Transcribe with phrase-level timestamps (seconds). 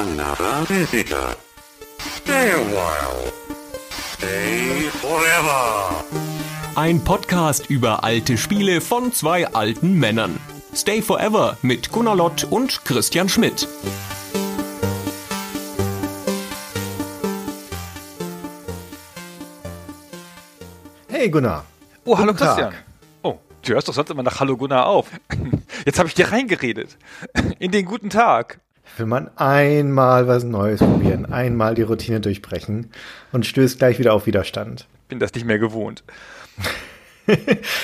[0.00, 1.36] another visitor.
[1.98, 3.30] Stay a while.
[4.14, 6.04] Stay forever.
[6.74, 10.40] Ein Podcast über alte Spiele von zwei alten Männern.
[10.74, 13.68] Stay Forever mit Gunnar Lott und Christian Schmidt.
[21.08, 21.64] Hey Gunnar.
[22.04, 22.56] Oh, hallo Guten Tag.
[22.56, 22.74] Christian.
[23.22, 25.08] Oh, du hörst doch sonst immer nach Hallo Gunnar auf.
[25.84, 26.96] Jetzt habe ich dir reingeredet.
[27.58, 28.60] In den guten Tag.
[28.96, 32.90] Will man einmal was Neues probieren, einmal die Routine durchbrechen
[33.32, 34.86] und stößt gleich wieder auf Widerstand.
[35.08, 36.04] Bin das nicht mehr gewohnt.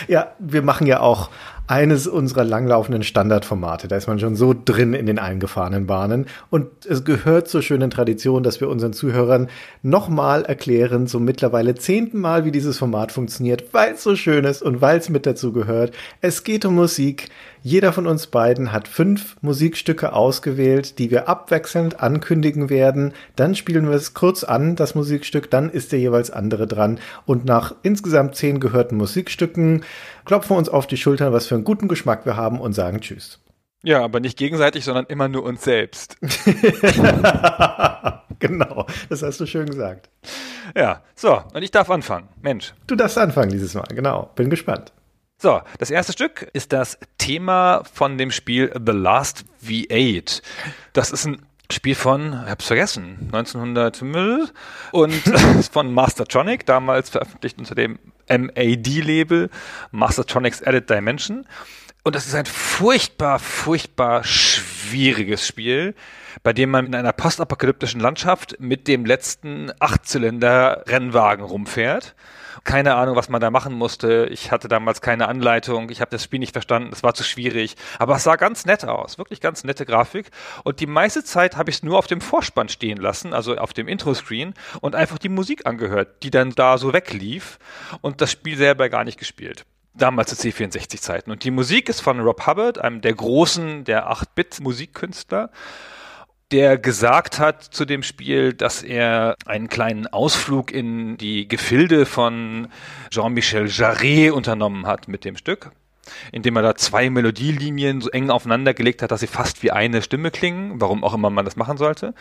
[0.09, 1.31] Ja, wir machen ja auch
[1.67, 3.89] eines unserer langlaufenden Standardformate.
[3.89, 6.27] Da ist man schon so drin in den eingefahrenen Bahnen.
[6.51, 9.49] Und es gehört zur schönen Tradition, dass wir unseren Zuhörern
[9.83, 14.63] nochmal erklären, zum mittlerweile zehnten Mal, wie dieses Format funktioniert, weil es so schön ist
[14.63, 15.93] und weil es mit dazu gehört.
[16.21, 17.29] Es geht um Musik.
[17.63, 23.13] Jeder von uns beiden hat fünf Musikstücke ausgewählt, die wir abwechselnd ankündigen werden.
[23.35, 27.01] Dann spielen wir es kurz an, das Musikstück, dann ist der jeweils andere dran.
[27.25, 29.83] Und nach insgesamt zehn gehörten Musikstücken
[30.27, 33.01] klopfen wir uns auf die Schultern, was für einen guten Geschmack wir haben und sagen
[33.01, 33.41] Tschüss.
[33.83, 36.17] Ja, aber nicht gegenseitig, sondern immer nur uns selbst.
[38.39, 40.11] genau, das hast du schön gesagt.
[40.75, 42.29] Ja, so, und ich darf anfangen.
[42.43, 42.75] Mensch.
[42.87, 44.31] Du darfst anfangen dieses Mal, genau.
[44.35, 44.93] Bin gespannt.
[45.39, 50.43] So, das erste Stück ist das Thema von dem Spiel The Last V8.
[50.93, 54.49] Das ist ein Spiel von, ich hab's vergessen, 1900 Müll
[54.93, 55.13] und
[55.71, 59.51] von Mastertronic, damals veröffentlicht unter dem MAD-Label,
[59.91, 61.47] Mastertronics Added Dimension.
[62.03, 65.95] Und das ist ein furchtbar, furchtbar schwieriges Spiel,
[66.43, 72.15] bei dem man in einer postapokalyptischen Landschaft mit dem letzten Achtzylinder-Rennwagen rumfährt.
[72.65, 74.27] Keine Ahnung, was man da machen musste.
[74.31, 75.89] Ich hatte damals keine Anleitung.
[75.91, 76.91] Ich habe das Spiel nicht verstanden.
[76.93, 77.77] Es war zu schwierig.
[77.99, 79.19] Aber es sah ganz nett aus.
[79.19, 80.31] Wirklich ganz nette Grafik.
[80.65, 83.73] Und die meiste Zeit habe ich es nur auf dem Vorspann stehen lassen, also auf
[83.73, 87.59] dem Intro-Screen und einfach die Musik angehört, die dann da so weglief
[88.01, 89.65] und das Spiel selber gar nicht gespielt
[89.99, 91.31] damals zu C64-Zeiten.
[91.33, 95.51] Und die Musik ist von Rob Hubbard, einem der großen, der 8-Bit-Musikkünstler,
[96.53, 102.69] der gesagt hat zu dem Spiel, dass er einen kleinen Ausflug in die Gefilde von
[103.11, 105.73] Jean-Michel Jarre unternommen hat mit dem Stück
[106.33, 110.03] indem er da zwei Melodielinien so eng aufeinander gelegt hat, dass sie fast wie eine
[110.03, 112.15] Stimme klingen, warum auch immer man das machen sollte.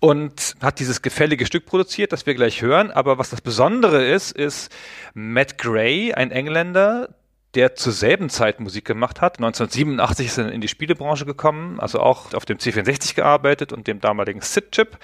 [0.00, 2.90] Und hat dieses gefällige Stück produziert, das wir gleich hören.
[2.90, 4.74] Aber was das Besondere ist, ist
[5.14, 7.15] Matt Gray, ein Engländer,
[7.56, 9.38] der zur selben Zeit Musik gemacht hat.
[9.38, 14.00] 1987 ist er in die Spielebranche gekommen, also auch auf dem C64 gearbeitet und dem
[14.00, 14.98] damaligen SID-Chip.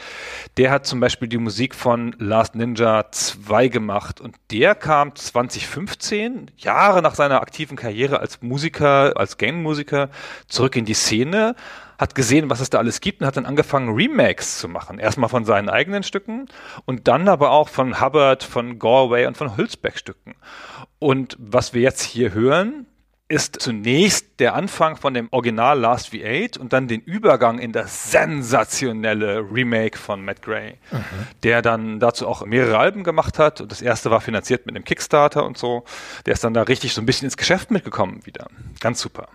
[0.59, 6.51] Der hat zum Beispiel die Musik von Last Ninja 2 gemacht und der kam 2015,
[6.59, 10.11] Jahre nach seiner aktiven Karriere als Musiker, als Game-Musiker,
[10.47, 11.57] zurück in die Szene
[12.03, 14.99] hat gesehen, was es da alles gibt und hat dann angefangen, Remakes zu machen.
[14.99, 16.49] Erstmal von seinen eigenen Stücken
[16.85, 20.35] und dann aber auch von Hubbard, von Galway und von Hülsbeck Stücken.
[21.03, 22.87] Und was wir jetzt hier hören,
[23.27, 28.13] ist zunächst der Anfang von dem Original Last V8 und dann den Übergang in das
[28.13, 30.75] sensationelle Remake von Matt Gray,
[31.43, 33.61] der dann dazu auch mehrere Alben gemacht hat.
[33.61, 35.83] Und das erste war finanziert mit einem Kickstarter und so.
[36.25, 38.47] Der ist dann da richtig so ein bisschen ins Geschäft mitgekommen wieder.
[38.79, 39.27] Ganz super.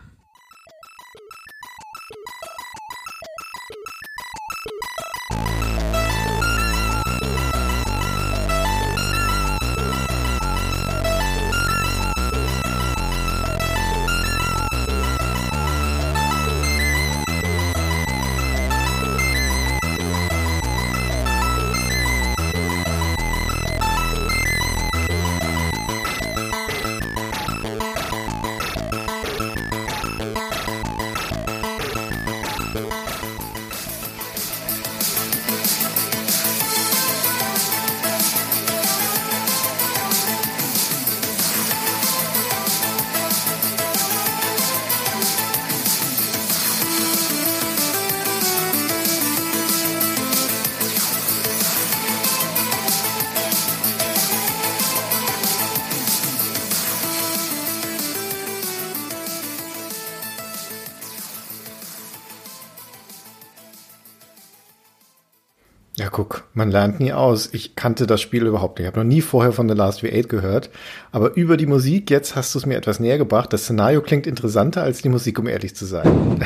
[66.68, 67.50] Man lernt nie aus.
[67.54, 68.88] Ich kannte das Spiel überhaupt nicht.
[68.88, 70.70] Ich habe noch nie vorher von The Last V8 gehört.
[71.14, 73.54] Aber über die Musik, jetzt hast du es mir etwas näher gebracht.
[73.54, 76.06] Das Szenario klingt interessanter als die Musik, um ehrlich zu sein.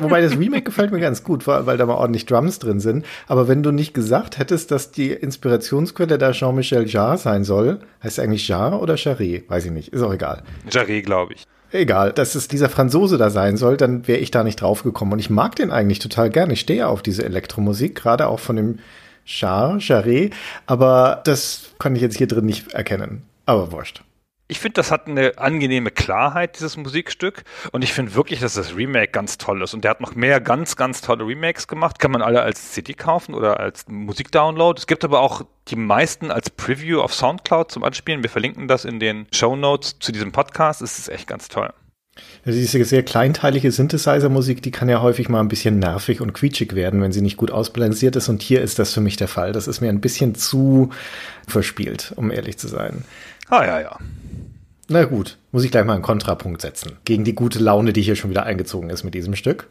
[0.00, 3.04] Wobei das Remake gefällt mir ganz gut, weil, weil da mal ordentlich Drums drin sind.
[3.28, 8.18] Aber wenn du nicht gesagt hättest, dass die Inspirationsquelle da Jean-Michel Jarre sein soll, heißt
[8.18, 9.48] eigentlich Jarre oder Charret?
[9.48, 10.42] Weiß ich nicht, ist auch egal.
[10.70, 11.46] Jarre, glaube ich.
[11.72, 15.12] Egal, dass es dieser Franzose da sein soll, dann wäre ich da nicht drauf gekommen.
[15.12, 16.50] Und ich mag den eigentlich total gern.
[16.50, 18.78] Ich stehe auf diese Elektromusik, gerade auch von dem
[19.24, 20.32] Char, Charret,
[20.64, 23.22] aber das kann ich jetzt hier drin nicht erkennen.
[23.44, 24.02] Aber wurscht.
[24.50, 27.44] Ich finde, das hat eine angenehme Klarheit, dieses Musikstück.
[27.70, 29.74] Und ich finde wirklich, dass das Remake ganz toll ist.
[29.74, 31.98] Und der hat noch mehr ganz, ganz tolle Remakes gemacht.
[31.98, 34.78] Kann man alle als CD kaufen oder als Musikdownload.
[34.78, 38.22] Es gibt aber auch die meisten als Preview auf Soundcloud zum Anspielen.
[38.22, 40.80] Wir verlinken das in den Show Notes zu diesem Podcast.
[40.80, 41.70] Es ist echt ganz toll.
[42.46, 47.02] Diese sehr kleinteilige Synthesizer-Musik, die kann ja häufig mal ein bisschen nervig und quietschig werden,
[47.02, 48.28] wenn sie nicht gut ausbalanciert ist.
[48.28, 49.52] Und hier ist das für mich der Fall.
[49.52, 50.90] Das ist mir ein bisschen zu
[51.46, 53.04] verspielt, um ehrlich zu sein.
[53.50, 53.98] Ah, ja, ja.
[54.90, 56.92] Na gut, muss ich gleich mal einen Kontrapunkt setzen.
[57.04, 59.68] Gegen die gute Laune, die hier schon wieder eingezogen ist mit diesem Stück.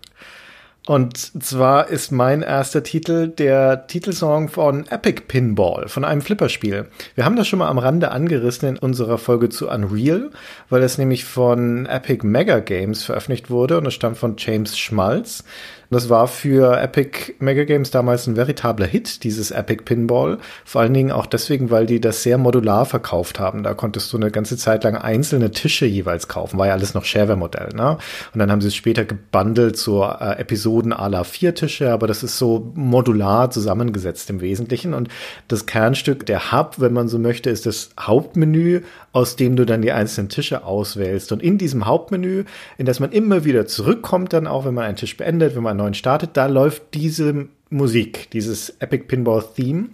[0.86, 6.88] Und zwar ist mein erster Titel der Titelsong von Epic Pinball, von einem Flipperspiel.
[7.16, 10.30] Wir haben das schon mal am Rande angerissen in unserer Folge zu Unreal,
[10.70, 15.44] weil es nämlich von Epic Mega Games veröffentlicht wurde und es stammt von James Schmalz.
[15.90, 20.38] Das war für Epic Mega Games damals ein veritabler Hit, dieses Epic Pinball.
[20.66, 23.64] Vor allen Dingen auch deswegen, weil die das sehr modular verkauft haben.
[23.64, 26.58] Da konntest du eine ganze Zeit lang einzelne Tische jeweils kaufen.
[26.58, 27.98] War ja alles noch Shareware-Modell, ne?
[28.34, 32.08] Und dann haben sie es später gebundelt zu äh, Episoden à la vier Tische, aber
[32.08, 34.94] das ist so modular zusammengesetzt im Wesentlichen.
[34.94, 35.08] Und
[35.48, 38.82] das Kernstück, der Hub, wenn man so möchte, ist das Hauptmenü,
[39.14, 41.32] aus dem du dann die einzelnen Tische auswählst.
[41.32, 42.44] Und in diesem Hauptmenü,
[42.78, 45.77] in das man immer wieder zurückkommt, dann auch, wenn man einen Tisch beendet, wenn man
[45.78, 49.90] neuen startet, da läuft diese Musik, dieses Epic Pinball Theme.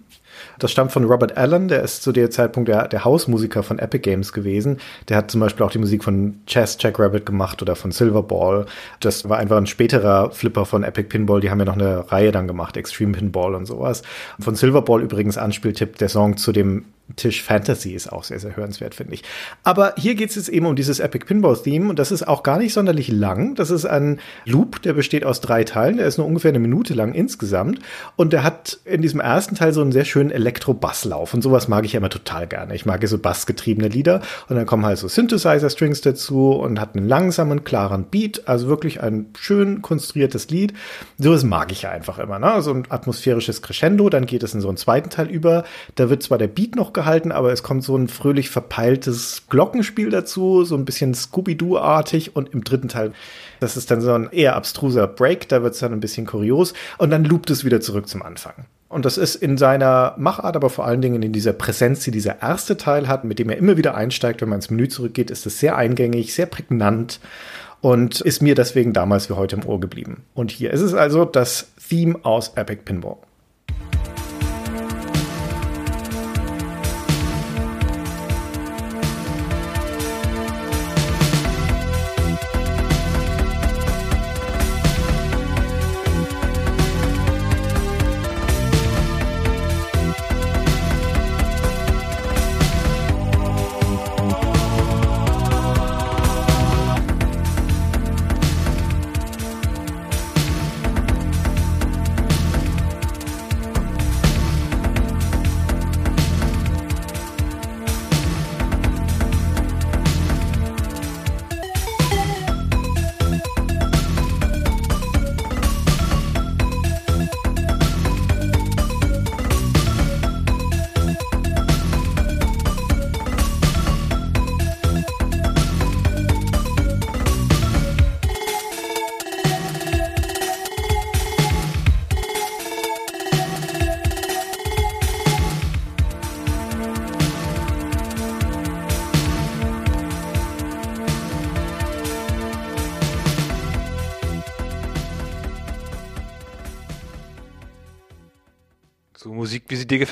[0.59, 4.01] Das stammt von Robert Allen, der ist zu der Zeitpunkt der, der Hausmusiker von Epic
[4.01, 4.77] Games gewesen.
[5.09, 8.65] Der hat zum Beispiel auch die Musik von Chess Jackrabbit gemacht oder von Silverball.
[8.99, 11.41] Das war einfach ein späterer Flipper von Epic Pinball.
[11.41, 14.01] Die haben ja noch eine Reihe dann gemacht, Extreme Pinball und sowas.
[14.39, 16.85] Von Silverball übrigens Anspieltipp, der Song zu dem
[17.15, 19.23] Tisch Fantasy ist auch sehr, sehr hörenswert, finde ich.
[19.63, 22.43] Aber hier geht es jetzt eben um dieses Epic Pinball Theme und das ist auch
[22.43, 23.55] gar nicht sonderlich lang.
[23.55, 25.97] Das ist ein Loop, der besteht aus drei Teilen.
[25.97, 27.79] Der ist nur ungefähr eine Minute lang insgesamt
[28.15, 31.85] und der hat in diesem ersten Teil so einen sehr schönen Elektro-Basslauf und sowas mag
[31.85, 32.73] ich ja immer total gerne.
[32.73, 36.95] Ich mag ja so bassgetriebene Lieder und dann kommen halt so Synthesizer-Strings dazu und hat
[36.95, 40.73] einen langsamen, klaren Beat, also wirklich ein schön konstruiertes Lied.
[41.17, 42.61] Sowas mag ich ja einfach immer, ne?
[42.61, 45.65] So ein atmosphärisches Crescendo, dann geht es in so einen zweiten Teil über.
[45.95, 50.09] Da wird zwar der Beat noch gehalten, aber es kommt so ein fröhlich verpeiltes Glockenspiel
[50.09, 53.13] dazu, so ein bisschen Scooby-Doo-artig und im dritten Teil,
[53.59, 56.73] das ist dann so ein eher abstruser Break, da wird es dann ein bisschen kurios
[56.97, 58.65] und dann loopt es wieder zurück zum Anfang.
[58.89, 62.43] Und das ist in seiner Machart, aber vor allen Dingen in dieser Präsenz, die dieser
[62.43, 65.47] erste Teil hat, mit dem er immer wieder einsteigt, wenn man ins Menü zurückgeht, ist
[65.47, 67.19] es sehr eingängig, sehr prägnant
[67.81, 70.23] und ist mir deswegen damals wie heute im Ohr geblieben.
[70.35, 73.17] Und hier ist es also das Theme aus Epic Pinball.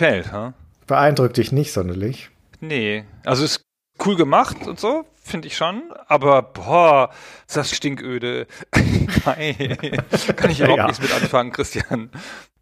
[0.02, 0.54] Gefällt, ha?
[0.88, 2.32] Beeindruckt dich nicht sonderlich.
[2.60, 3.62] Nee, also ist
[4.04, 7.12] cool gemacht und so, finde ich schon, aber boah,
[7.48, 8.48] ist das stinköde.
[9.26, 9.78] Nein,
[10.36, 10.88] kann ich überhaupt Ja.
[10.88, 12.10] nichts mit anfangen, Christian.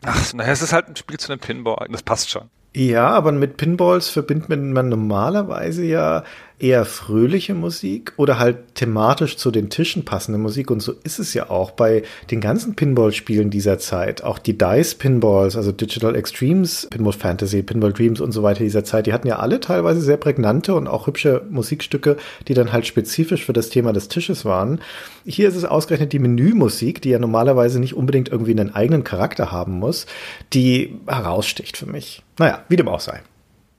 [0.04, 2.50] Ach, naja, es ist halt ein Spiel zu einem Pinball, das passt schon.
[2.76, 6.24] Ja, aber mit Pinballs verbindet man normalerweise ja
[6.60, 10.70] eher fröhliche Musik oder halt thematisch zu den Tischen passende Musik.
[10.70, 14.24] Und so ist es ja auch bei den ganzen Pinball-Spielen dieser Zeit.
[14.24, 19.08] Auch die Dice-Pinballs, also Digital Extremes, Pinball Fantasy, Pinball Dreams und so weiter dieser Zeit,
[19.08, 23.46] die hatten ja alle teilweise sehr prägnante und auch hübsche Musikstücke, die dann halt spezifisch
[23.46, 24.82] für das Thema des Tisches waren.
[25.26, 29.52] Hier ist es ausgerechnet die Menümusik, die ja normalerweise nicht unbedingt irgendwie einen eigenen Charakter
[29.52, 30.06] haben muss,
[30.54, 32.22] die heraussticht für mich.
[32.38, 33.22] Naja, wie dem auch sei.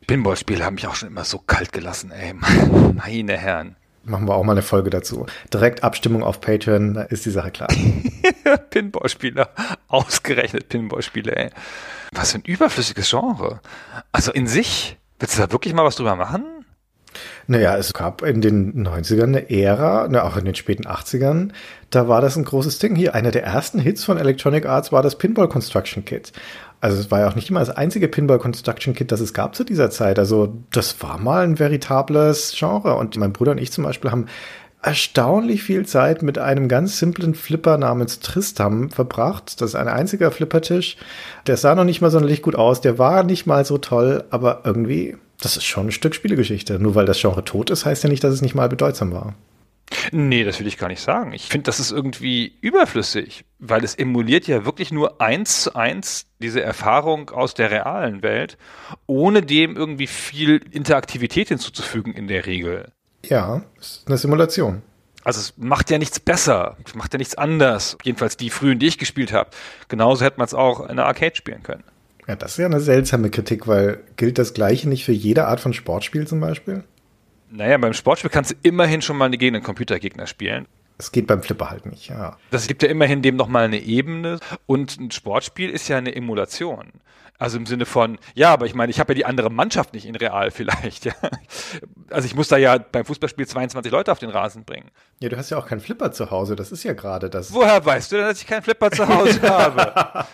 [0.07, 2.35] Pinballspiele haben mich auch schon immer so kalt gelassen, ey.
[2.95, 3.77] Meine Herren.
[4.03, 5.27] Machen wir auch mal eine Folge dazu.
[5.53, 7.69] Direkt Abstimmung auf Patreon, da ist die Sache klar.
[8.71, 9.51] Pinballspieler.
[9.89, 11.51] Ausgerechnet Pinballspieler, ey.
[12.13, 13.61] Was für ein überflüssiges Genre.
[14.11, 16.45] Also in sich, willst du da wirklich mal was drüber machen?
[17.47, 21.51] Naja, es gab in den 90ern eine Ära, ne, auch in den späten 80ern,
[21.91, 22.95] da war das ein großes Ding.
[22.95, 26.33] Hier, einer der ersten Hits von Electronic Arts war das Pinball Construction Kit.
[26.81, 29.55] Also es war ja auch nicht immer das einzige Pinball Construction Kit, das es gab
[29.55, 30.19] zu dieser Zeit.
[30.19, 32.95] Also das war mal ein veritables Genre.
[32.95, 34.27] Und mein Bruder und ich zum Beispiel haben
[34.83, 39.61] erstaunlich viel Zeit mit einem ganz simplen Flipper namens Tristam verbracht.
[39.61, 40.97] Das ist ein einziger Flippertisch.
[41.47, 42.81] Der sah noch nicht mal sonderlich gut aus.
[42.81, 46.79] Der war nicht mal so toll, aber irgendwie, das ist schon ein Stück Spielegeschichte.
[46.79, 49.35] Nur weil das Genre tot ist, heißt ja nicht, dass es nicht mal bedeutsam war.
[50.13, 51.33] Nee, das will ich gar nicht sagen.
[51.33, 56.27] Ich finde, das ist irgendwie überflüssig, weil es emuliert ja wirklich nur eins zu eins
[56.39, 58.57] diese Erfahrung aus der realen Welt,
[59.07, 62.93] ohne dem irgendwie viel Interaktivität hinzuzufügen in der Regel.
[63.25, 64.83] Ja, ist eine Simulation.
[65.23, 67.99] Also es macht ja nichts besser, es macht ja nichts anders.
[68.03, 69.51] Jedenfalls die frühen, die ich gespielt habe.
[69.89, 71.85] Genauso hätte man es auch in der Arcade spielen können.
[72.27, 75.61] Ja, das ist ja eine seltsame Kritik, weil gilt das Gleiche nicht für jede Art
[75.61, 76.85] von Sportspiel zum Beispiel?
[77.51, 80.67] Naja, beim Sportspiel kannst du immerhin schon mal gegen einen Computergegner spielen.
[80.97, 82.37] Das geht beim Flipper halt nicht, ja.
[82.51, 84.39] Das gibt ja immerhin dem nochmal eine Ebene.
[84.67, 86.93] Und ein Sportspiel ist ja eine Emulation.
[87.39, 90.05] Also im Sinne von, ja, aber ich meine, ich habe ja die andere Mannschaft nicht
[90.05, 91.07] in real vielleicht.
[91.07, 91.15] Ja.
[92.11, 94.91] Also ich muss da ja beim Fußballspiel 22 Leute auf den Rasen bringen.
[95.21, 97.51] Ja, du hast ja auch keinen Flipper zu Hause, das ist ja gerade das.
[97.55, 100.27] Woher weißt du denn, dass ich keinen Flipper zu Hause habe?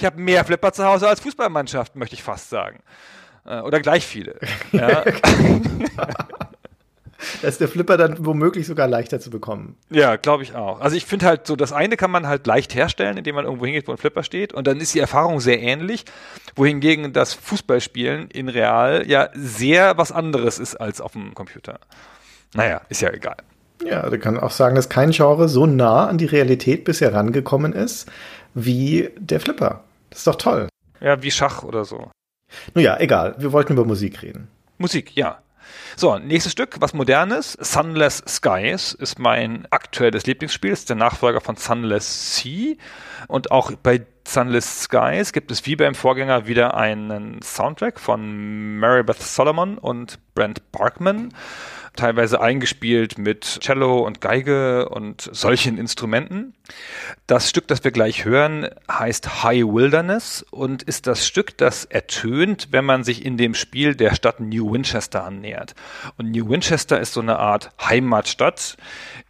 [0.00, 2.80] Ich habe mehr Flipper zu Hause als Fußballmannschaften, möchte ich fast sagen.
[3.44, 4.38] Äh, oder gleich viele.
[4.72, 5.04] Ja.
[7.40, 9.76] da ist der Flipper dann womöglich sogar leichter zu bekommen.
[9.90, 10.80] Ja, glaube ich auch.
[10.80, 13.64] Also ich finde halt so, das eine kann man halt leicht herstellen, indem man irgendwo
[13.66, 14.52] hingeht, wo ein Flipper steht.
[14.52, 16.04] Und dann ist die Erfahrung sehr ähnlich.
[16.56, 21.78] Wohingegen das Fußballspielen in real ja sehr was anderes ist als auf dem Computer.
[22.54, 23.36] Naja, ist ja egal.
[23.84, 27.72] Ja, du kannst auch sagen, dass kein Genre so nah an die Realität bisher rangekommen
[27.72, 28.08] ist
[28.54, 29.84] wie der Flipper.
[30.10, 30.68] Das ist doch toll.
[31.00, 32.10] Ja, wie Schach oder so.
[32.74, 33.34] Nun ja, egal.
[33.38, 34.48] Wir wollten über Musik reden.
[34.78, 35.38] Musik, ja.
[35.96, 37.52] So, nächstes Stück, was modernes.
[37.60, 40.72] Sunless Skies ist mein aktuelles Lieblingsspiel.
[40.72, 42.74] ist der Nachfolger von Sunless Sea.
[43.28, 49.22] Und auch bei Sunless Skies gibt es wie beim Vorgänger wieder einen Soundtrack von Marybeth
[49.22, 51.34] Solomon und Brent Barkman
[51.96, 56.54] teilweise eingespielt mit Cello und Geige und solchen Instrumenten.
[57.26, 62.68] Das Stück, das wir gleich hören, heißt High Wilderness und ist das Stück, das ertönt,
[62.70, 65.74] wenn man sich in dem Spiel der Stadt New Winchester annähert.
[66.16, 68.76] Und New Winchester ist so eine Art Heimatstadt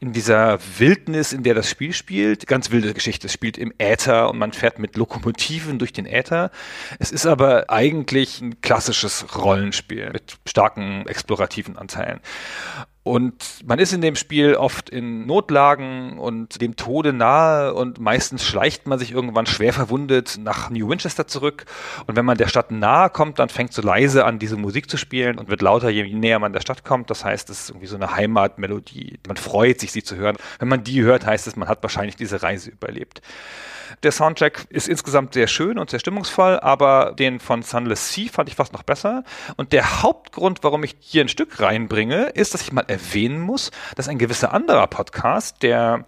[0.00, 2.46] in dieser Wildnis, in der das Spiel spielt.
[2.46, 3.26] Ganz wilde Geschichte.
[3.26, 6.50] Es spielt im Äther und man fährt mit Lokomotiven durch den Äther.
[6.98, 12.20] Es ist aber eigentlich ein klassisches Rollenspiel mit starken explorativen Anteilen.
[13.04, 18.44] Und man ist in dem Spiel oft in Notlagen und dem Tode nahe und meistens
[18.44, 21.64] schleicht man sich irgendwann schwer verwundet nach New Winchester zurück.
[22.06, 24.96] Und wenn man der Stadt nahe kommt, dann fängt so leise an, diese Musik zu
[24.96, 27.10] spielen und wird lauter, je näher man der Stadt kommt.
[27.10, 29.18] Das heißt, es ist irgendwie so eine Heimatmelodie.
[29.26, 30.36] Man freut sich, sie zu hören.
[30.60, 33.20] Wenn man die hört, heißt es, man hat wahrscheinlich diese Reise überlebt.
[34.02, 38.48] Der Soundtrack ist insgesamt sehr schön und sehr stimmungsvoll, aber den von Sunless Sea fand
[38.48, 39.24] ich fast noch besser.
[39.56, 43.70] Und der Hauptgrund, warum ich hier ein Stück reinbringe, ist, dass ich mal erwähnen muss,
[43.96, 46.04] dass ein gewisser anderer Podcast, der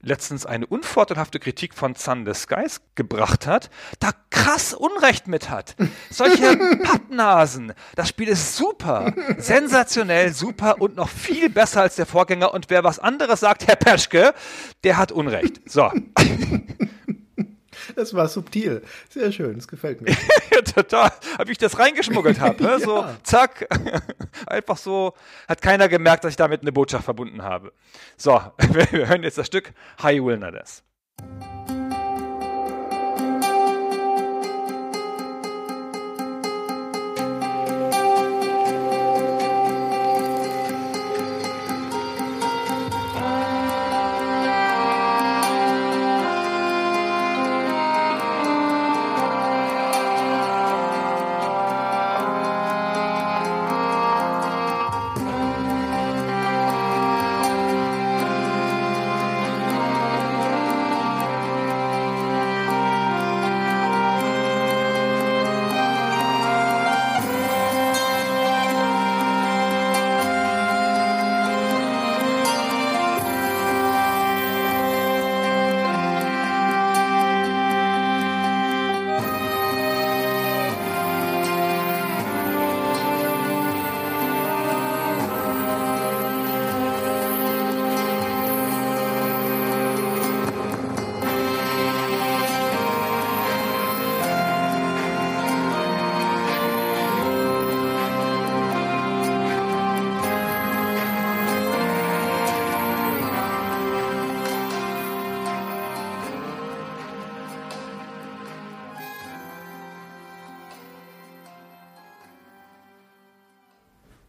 [0.00, 5.74] letztens eine unvorteilhafte Kritik von Sunless Skies gebracht hat, da krass Unrecht mit hat.
[6.10, 7.72] Solche Pappnasen.
[7.96, 12.54] Das Spiel ist super, sensationell, super und noch viel besser als der Vorgänger.
[12.54, 14.34] Und wer was anderes sagt, Herr Peschke,
[14.84, 15.60] der hat Unrecht.
[15.66, 15.90] So.
[17.96, 18.82] Das war subtil.
[19.08, 20.10] Sehr schön, das gefällt mir.
[20.52, 21.10] ja, total.
[21.44, 22.62] Wie ich das reingeschmuggelt habe.
[22.62, 22.78] Ne?
[22.88, 23.16] So, ja.
[23.22, 23.66] zack.
[24.46, 25.14] Einfach so.
[25.48, 27.72] Hat keiner gemerkt, dass ich damit eine Botschaft verbunden habe.
[28.16, 28.40] So,
[28.72, 30.84] wir hören jetzt das Stück High Wilderness.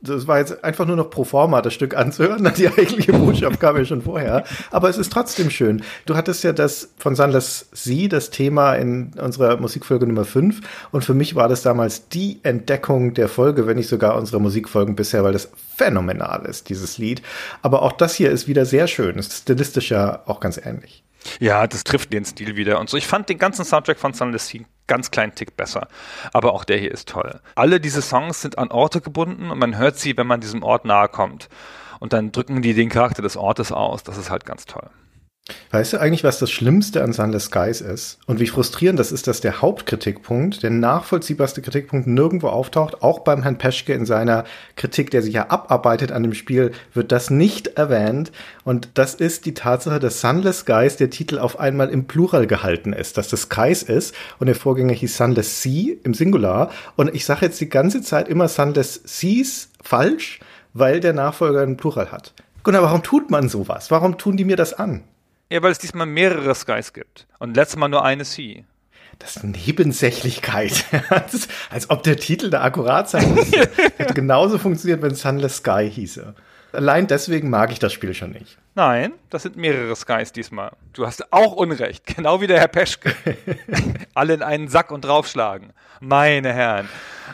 [0.01, 2.50] Das war jetzt einfach nur noch pro forma, das Stück anzuhören.
[2.58, 4.46] Die eigentliche Botschaft kam ja schon vorher.
[4.72, 5.84] Aber es ist trotzdem schön.
[6.06, 10.62] Du hattest ja das von Sanders Sie, das Thema in unserer Musikfolge Nummer 5.
[10.91, 14.96] Und für mich war das damals die Entdeckung der Folge, wenn nicht sogar unsere Musikfolgen
[14.96, 17.22] bisher, weil das phänomenal ist, dieses Lied.
[17.62, 19.18] Aber auch das hier ist wieder sehr schön.
[19.18, 21.03] Ist stilistisch ja auch ganz ähnlich.
[21.40, 22.98] Ja, das trifft den Stil wieder und so.
[22.98, 25.88] Ich fand den ganzen Soundtrack von Sunless Sea ganz kleinen Tick besser.
[26.34, 27.40] Aber auch der hier ist toll.
[27.56, 30.84] Alle diese Songs sind an Orte gebunden und man hört sie, wenn man diesem Ort
[30.84, 31.48] nahe kommt.
[32.00, 34.04] Und dann drücken die den Charakter des Ortes aus.
[34.04, 34.90] Das ist halt ganz toll.
[35.72, 38.20] Weißt du eigentlich, was das Schlimmste an Sunless Skies ist?
[38.25, 43.44] Und wie frustrierend das ist, dass der Hauptkritikpunkt, der nachvollziehbarste Kritikpunkt nirgendwo auftaucht, auch beim
[43.44, 47.68] Herrn Peschke in seiner Kritik, der sich ja abarbeitet an dem Spiel, wird das nicht
[47.77, 48.32] erwähnt.
[48.63, 52.94] Und das ist die Tatsache, dass Sunless Skies der Titel auf einmal im Plural gehalten
[52.94, 56.72] ist, dass das Skies ist und der Vorgänger hieß Sunless Sea im Singular.
[56.96, 60.39] Und ich sage jetzt die ganze Zeit immer Sunless Seas falsch,
[60.74, 62.34] weil der Nachfolger einen Plural hat.
[62.63, 63.89] Gunnar, warum tut man sowas?
[63.89, 65.03] Warum tun die mir das an?
[65.51, 67.25] Ja, weil es diesmal mehrere Skies gibt.
[67.39, 68.63] Und letztes Mal nur eine Sea.
[69.18, 70.86] Das ist Nebensächlichkeit.
[71.70, 73.70] Als ob der Titel da akkurat sein müsste.
[73.98, 76.36] Hätte genauso funktioniert, wenn Sunless Sky hieße.
[76.72, 78.60] Allein deswegen mag ich das Spiel schon nicht.
[78.75, 80.72] Nein, das sind mehrere Skies diesmal.
[80.94, 83.15] Du hast auch Unrecht, genau wie der Herr Peschke.
[84.13, 85.74] Alle in einen Sack und draufschlagen.
[86.00, 86.88] Meine Herren.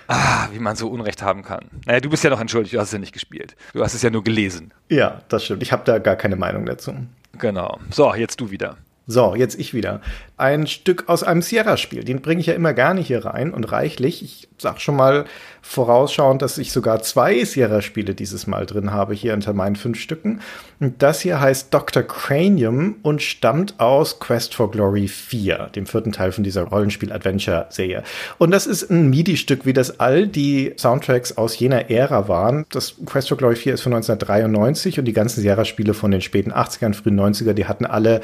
[0.08, 1.66] Ah, wie man so Unrecht haben kann.
[1.86, 3.58] Naja, du bist ja noch entschuldigt, du hast es ja nicht gespielt.
[3.74, 4.74] Du hast es ja nur gelesen.
[4.90, 5.62] Ja, das stimmt.
[5.62, 6.96] Ich habe da gar keine Meinung dazu.
[7.38, 7.80] Genau.
[7.92, 8.78] So, jetzt du wieder.
[9.08, 10.02] So, jetzt ich wieder.
[10.36, 12.04] Ein Stück aus einem Sierra-Spiel.
[12.04, 14.24] Den bringe ich ja immer gerne hier rein und reichlich.
[14.24, 15.26] Ich sag schon mal
[15.62, 20.42] vorausschauend, dass ich sogar zwei Sierra-Spiele dieses Mal drin habe, hier unter meinen fünf Stücken.
[20.80, 22.04] Und das hier heißt Dr.
[22.04, 28.04] Cranium und stammt aus Quest for Glory 4, dem vierten Teil von dieser Rollenspiel-Adventure-Serie.
[28.38, 32.66] Und das ist ein MIDI-Stück, wie das all die Soundtracks aus jener Ära waren.
[32.70, 36.52] Das Quest for Glory 4 ist von 1993 und die ganzen Sierra-Spiele von den späten
[36.52, 38.22] 80ern, frühen 90er, die hatten alle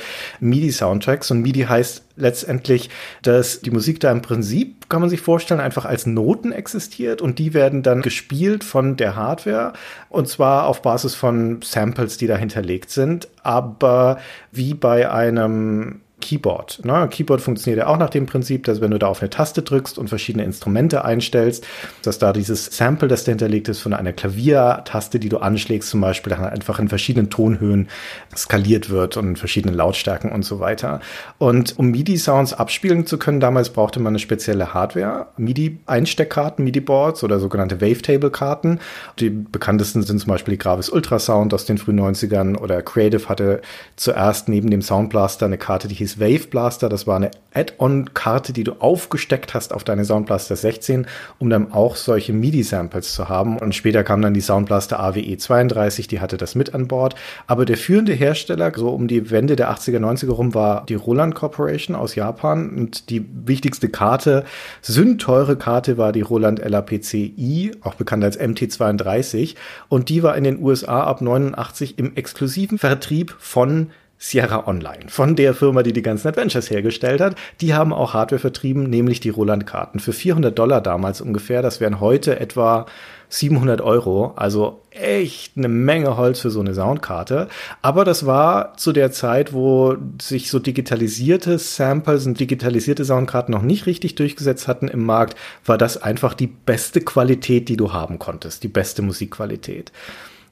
[0.72, 1.32] MIDI-Soundtracks.
[1.32, 2.90] Und MIDI heißt letztendlich,
[3.22, 7.40] dass die Musik da im Prinzip, kann man sich vorstellen, einfach als Noten existiert und
[7.40, 9.74] die werden dann gespielt von der Hardware
[10.10, 14.20] und zwar auf Basis von Samples, die da hinterlegt sind, aber
[14.52, 16.86] wie bei einem Keyboard.
[16.86, 17.08] Ne?
[17.10, 19.98] Keyboard funktioniert ja auch nach dem Prinzip, dass wenn du da auf eine Taste drückst
[19.98, 21.68] und verschiedene Instrumente einstellst,
[22.04, 26.32] dass da dieses Sample, das dahinterlegt ist, von einer Klaviertaste, die du anschlägst, zum Beispiel,
[26.32, 27.90] dann einfach in verschiedenen Tonhöhen
[28.36, 31.02] skaliert wird und in verschiedenen Lautstärken und so weiter.
[31.38, 37.40] Und um MIDI-Sounds abspielen zu können, damals brauchte man eine spezielle Hardware, MIDI-Einsteckkarten, MIDI-Boards oder
[37.40, 38.80] sogenannte Wavetable-Karten.
[39.20, 43.62] Die bekanntesten sind zum Beispiel die Gravis Ultrasound aus den frühen 90ern oder Creative hatte
[43.96, 46.90] zuerst neben dem Soundblaster eine Karte, die hieß hieß Wave Blaster.
[46.90, 51.06] Das war eine Add-on-Karte, die du aufgesteckt hast auf deine Soundblaster 16,
[51.40, 53.58] um dann auch solche MIDI-Samples zu haben.
[53.58, 57.16] Und später kam dann die Soundblaster AWE 32, die hatte das mit an Bord.
[57.48, 61.36] Aber der führende Hersteller, so um die Wende der 80er, 90er rum, war die Roland
[61.36, 62.70] Corporation aus Japan.
[62.70, 64.46] Und die wichtigste Karte,
[64.82, 69.56] sündteure Karte, war die Roland LAPC-I, auch bekannt als MT32.
[69.90, 73.92] Und die war in den USA ab 89 im exklusiven Vertrieb von
[74.24, 77.36] Sierra Online, von der Firma, die die ganzen Adventures hergestellt hat.
[77.60, 80.00] Die haben auch Hardware vertrieben, nämlich die Roland-Karten.
[80.00, 81.64] Für 400 Dollar damals ungefähr.
[81.64, 82.86] Das wären heute etwa
[83.30, 84.34] 700 Euro.
[84.36, 87.48] Also echt eine Menge Holz für so eine Soundkarte.
[87.82, 93.64] Aber das war zu der Zeit, wo sich so digitalisierte Samples und digitalisierte Soundkarten noch
[93.64, 98.20] nicht richtig durchgesetzt hatten im Markt, war das einfach die beste Qualität, die du haben
[98.20, 98.62] konntest.
[98.62, 99.92] Die beste Musikqualität.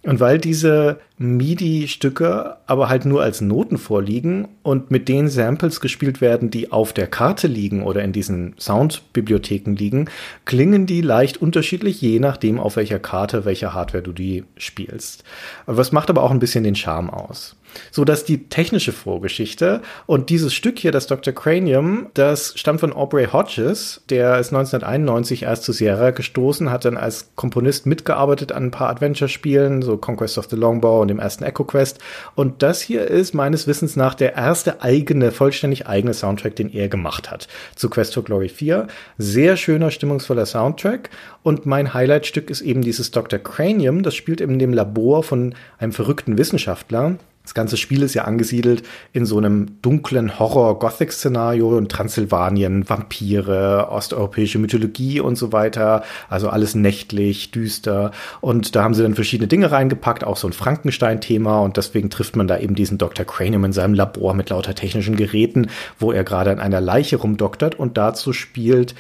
[0.04, 6.22] Und weil diese MIDI-Stücke aber halt nur als Noten vorliegen und mit den Samples gespielt
[6.22, 10.10] werden, die auf der Karte liegen oder in diesen Soundbibliotheken liegen,
[10.46, 15.26] klingen die leicht unterschiedlich, je nachdem, auf welcher Karte, welcher Hardware du die spielst.
[15.66, 17.58] Was macht aber auch ein bisschen den Charme aus
[17.92, 21.34] so dass die technische Vorgeschichte und dieses Stück hier, das Dr.
[21.34, 26.98] Cranium, das stammt von Aubrey Hodges, der ist 1991 erst zu Sierra gestoßen, hat dann
[26.98, 31.44] als Komponist mitgearbeitet an ein paar Adventure-Spielen, so Conquest of the Longbow und dem ersten
[31.44, 32.00] Echo Quest.
[32.36, 36.90] Und das hier ist meines Wissens nach der erste eigene, vollständig eigene Soundtrack, den er
[36.90, 38.88] gemacht hat zu Quest for Glory 4.
[39.18, 41.10] Sehr schöner, stimmungsvoller Soundtrack.
[41.44, 43.40] Und mein Highlightstück ist eben dieses Dr.
[43.40, 47.16] Cranium, das spielt in dem Labor von einem verrückten Wissenschaftler,
[47.50, 54.60] das ganze Spiel ist ja angesiedelt in so einem dunklen Horror-Gothic-Szenario in Transsilvanien, Vampire, osteuropäische
[54.60, 56.04] Mythologie und so weiter.
[56.30, 58.12] Also alles nächtlich, düster.
[58.40, 61.62] Und da haben sie dann verschiedene Dinge reingepackt, auch so ein Frankenstein-Thema.
[61.62, 63.26] Und deswegen trifft man da eben diesen Dr.
[63.26, 67.80] Cranium in seinem Labor mit lauter technischen Geräten, wo er gerade an einer Leiche rumdoktert.
[67.80, 68.94] Und dazu spielt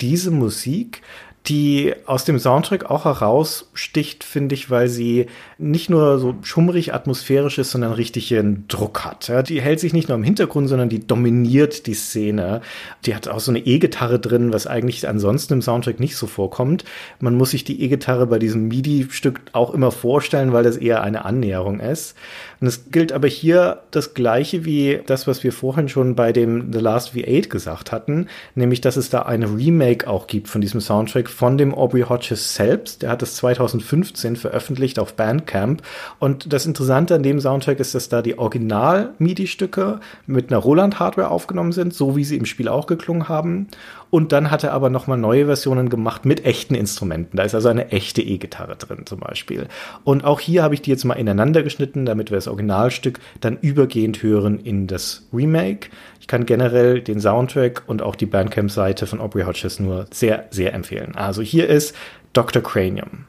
[0.00, 1.02] diese Musik
[1.48, 5.26] die aus dem Soundtrack auch heraussticht, finde ich, weil sie
[5.58, 9.28] nicht nur so schummrig atmosphärisch ist, sondern richtigen Druck hat.
[9.28, 12.62] Ja, die hält sich nicht nur im Hintergrund, sondern die dominiert die Szene.
[13.04, 16.84] Die hat auch so eine E-Gitarre drin, was eigentlich ansonsten im Soundtrack nicht so vorkommt.
[17.20, 21.24] Man muss sich die E-Gitarre bei diesem MIDI-Stück auch immer vorstellen, weil das eher eine
[21.24, 22.16] Annäherung ist.
[22.60, 26.72] Und es gilt aber hier das Gleiche wie das, was wir vorhin schon bei dem
[26.72, 30.80] The Last V8 gesagt hatten, nämlich, dass es da eine Remake auch gibt von diesem
[30.80, 33.02] Soundtrack von dem Aubrey Hodges selbst.
[33.02, 35.82] Der hat es 2015 veröffentlicht auf Bandcamp.
[36.18, 41.72] Und das Interessante an dem Soundtrack ist, dass da die Original-MIDI-Stücke mit einer Roland-Hardware aufgenommen
[41.72, 43.68] sind, so wie sie im Spiel auch geklungen haben.
[44.10, 47.36] Und dann hat er aber nochmal neue Versionen gemacht mit echten Instrumenten.
[47.36, 49.68] Da ist also eine echte E-Gitarre drin zum Beispiel.
[50.04, 53.58] Und auch hier habe ich die jetzt mal ineinander geschnitten, damit wir das Originalstück dann
[53.58, 55.88] übergehend hören in das Remake.
[56.20, 60.74] Ich kann generell den Soundtrack und auch die Bandcamp-Seite von Aubrey Hodges nur sehr, sehr
[60.74, 61.14] empfehlen.
[61.16, 61.94] Also hier ist
[62.32, 62.62] Dr.
[62.62, 63.26] Cranium.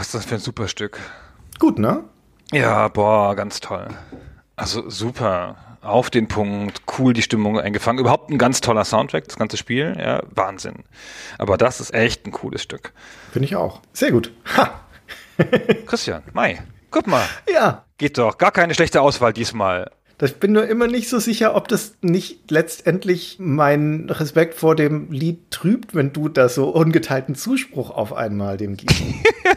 [0.00, 0.98] Was ist das für ein super Stück.
[1.58, 2.04] Gut, ne?
[2.52, 3.88] Ja, boah, ganz toll.
[4.56, 5.56] Also super.
[5.82, 7.98] Auf den Punkt, cool die Stimmung eingefangen.
[7.98, 9.94] Überhaupt ein ganz toller Soundtrack, das ganze Spiel.
[9.98, 10.84] Ja, Wahnsinn.
[11.36, 12.94] Aber das ist echt ein cooles Stück.
[13.30, 13.82] Finde ich auch.
[13.92, 14.32] Sehr gut.
[14.56, 14.80] Ha!
[15.86, 17.26] Christian, Mai, guck mal.
[17.52, 17.84] Ja.
[17.98, 18.38] Geht doch.
[18.38, 19.90] Gar keine schlechte Auswahl diesmal.
[20.22, 25.12] Ich bin nur immer nicht so sicher, ob das nicht letztendlich meinen Respekt vor dem
[25.12, 28.98] Lied trübt, wenn du da so ungeteilten Zuspruch auf einmal dem gibst.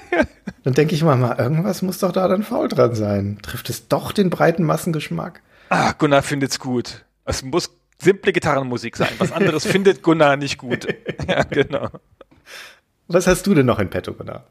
[0.63, 3.39] dann denke ich mal, mal, irgendwas muss doch da dann faul dran sein.
[3.41, 5.41] Trifft es doch den breiten Massengeschmack?
[5.69, 7.06] Ah, Gunnar findet's gut.
[7.26, 9.10] Es muss simple Gitarrenmusik sein.
[9.17, 10.88] Was anderes findet Gunnar nicht gut.
[11.28, 11.89] ja, genau.
[13.08, 14.45] Was hast du denn noch in petto, Gunnar?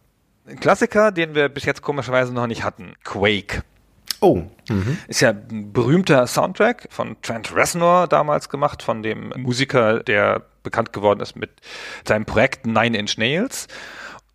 [0.47, 2.95] Ein Klassiker, den wir bis jetzt komischerweise noch nicht hatten.
[3.05, 3.63] Quake.
[4.21, 4.43] Oh.
[4.69, 4.99] Mhm.
[5.09, 10.93] Ist ja ein berühmter Soundtrack von Trent Reznor damals gemacht, von dem Musiker, der bekannt
[10.93, 11.51] geworden ist mit
[12.07, 13.67] seinem Projekt Nine Inch Nails.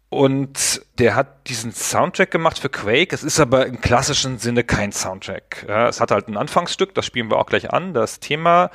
[0.10, 3.14] Und der hat diesen Soundtrack gemacht für Quake.
[3.14, 5.66] Es ist aber im klassischen Sinne kein Soundtrack.
[5.68, 7.94] Es hat halt ein Anfangsstück, das spielen wir auch gleich an.
[7.94, 8.72] Das Thema,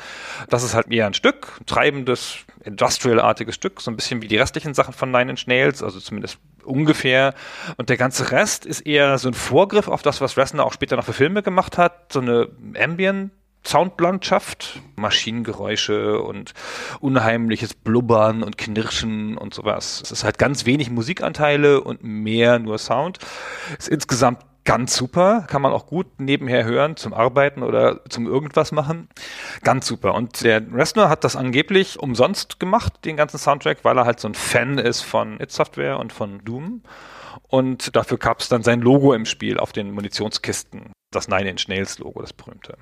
[0.51, 4.37] das ist halt eher ein Stück, ein treibendes, industrial-artiges Stück, so ein bisschen wie die
[4.37, 7.33] restlichen Sachen von Nine Inch Nails, also zumindest ungefähr.
[7.79, 10.97] Und der ganze Rest ist eher so ein Vorgriff auf das, was Reznor auch später
[10.97, 13.33] noch für Filme gemacht hat, so eine Ambient
[13.65, 16.53] Soundlandschaft, Maschinengeräusche und
[17.01, 20.01] unheimliches Blubbern und Knirschen und sowas.
[20.03, 23.19] Es ist halt ganz wenig Musikanteile und mehr nur Sound.
[23.79, 28.73] Ist insgesamt ganz super, kann man auch gut nebenher hören zum Arbeiten oder zum irgendwas
[28.73, 29.09] machen.
[29.63, 30.15] Ganz super.
[30.15, 34.29] Und der Reznor hat das angeblich umsonst gemacht, den ganzen Soundtrack, weil er halt so
[34.29, 36.83] ein Fan ist von It Software und von Doom.
[37.49, 40.93] Und dafür gab es dann sein Logo im Spiel auf den Munitionskisten.
[41.11, 42.77] Das Nine Inch Nails Logo, das berühmte.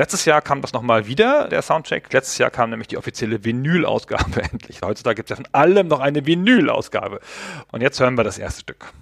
[0.00, 2.10] Letztes Jahr kam das nochmal wieder, der Soundcheck.
[2.10, 4.80] Letztes Jahr kam nämlich die offizielle Vinyl-Ausgabe endlich.
[4.80, 7.20] Heutzutage gibt es ja von allem noch eine Vinyl-Ausgabe.
[7.70, 8.94] Und jetzt hören wir das erste Stück.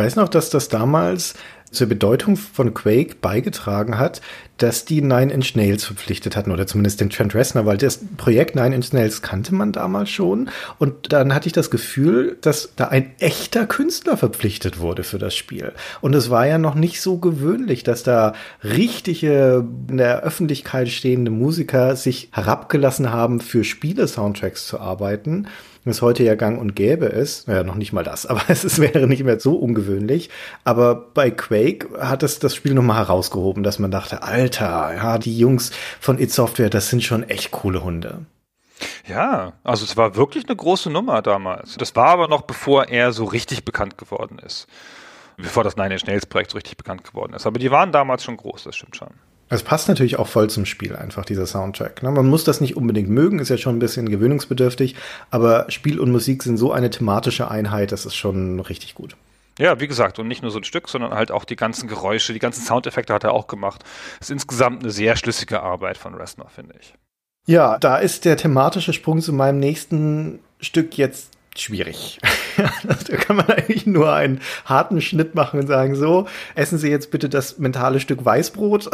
[0.00, 1.34] Weiß noch, dass das damals
[1.70, 4.22] zur Bedeutung von Quake beigetragen hat,
[4.56, 8.56] dass die Nine Inch Nails verpflichtet hatten oder zumindest den Trent Reznor, weil das Projekt
[8.56, 10.50] Nine Inch Nails kannte man damals schon.
[10.78, 15.36] Und dann hatte ich das Gefühl, dass da ein echter Künstler verpflichtet wurde für das
[15.36, 15.72] Spiel.
[16.00, 18.32] Und es war ja noch nicht so gewöhnlich, dass da
[18.64, 25.46] richtige in der Öffentlichkeit stehende Musiker sich herabgelassen haben, für Spiele-Soundtracks zu arbeiten
[25.84, 27.48] was heute ja gang und gäbe ist.
[27.48, 30.30] Naja, noch nicht mal das, aber es ist, wäre nicht mehr so ungewöhnlich.
[30.64, 35.38] Aber bei Quake hat es das Spiel nochmal herausgehoben, dass man dachte, Alter, ja, die
[35.38, 38.26] Jungs von It Software, das sind schon echt coole Hunde.
[39.06, 41.76] Ja, also es war wirklich eine große Nummer damals.
[41.76, 44.66] Das war aber noch bevor er so richtig bekannt geworden ist.
[45.36, 47.46] Bevor das Nine Inch Nails Projekt so richtig bekannt geworden ist.
[47.46, 49.10] Aber die waren damals schon groß, das stimmt schon.
[49.52, 52.04] Es passt natürlich auch voll zum Spiel, einfach dieser Soundtrack.
[52.04, 52.10] Ne?
[52.12, 54.94] Man muss das nicht unbedingt mögen, ist ja schon ein bisschen gewöhnungsbedürftig,
[55.30, 59.16] aber Spiel und Musik sind so eine thematische Einheit, das ist schon richtig gut.
[59.58, 62.32] Ja, wie gesagt, und nicht nur so ein Stück, sondern halt auch die ganzen Geräusche,
[62.32, 63.82] die ganzen Soundeffekte hat er auch gemacht.
[64.20, 66.94] Das ist insgesamt eine sehr schlüssige Arbeit von Reznor, finde ich.
[67.46, 72.18] Ja, da ist der thematische Sprung zu meinem nächsten Stück jetzt schwierig.
[72.56, 77.10] da kann man eigentlich nur einen harten Schnitt machen und sagen, so, essen Sie jetzt
[77.10, 78.88] bitte das mentale Stück Weißbrot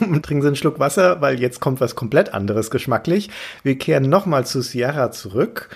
[0.00, 3.30] und trinken Sie einen Schluck Wasser, weil jetzt kommt was komplett anderes geschmacklich.
[3.62, 5.68] Wir kehren nochmal zu Sierra zurück.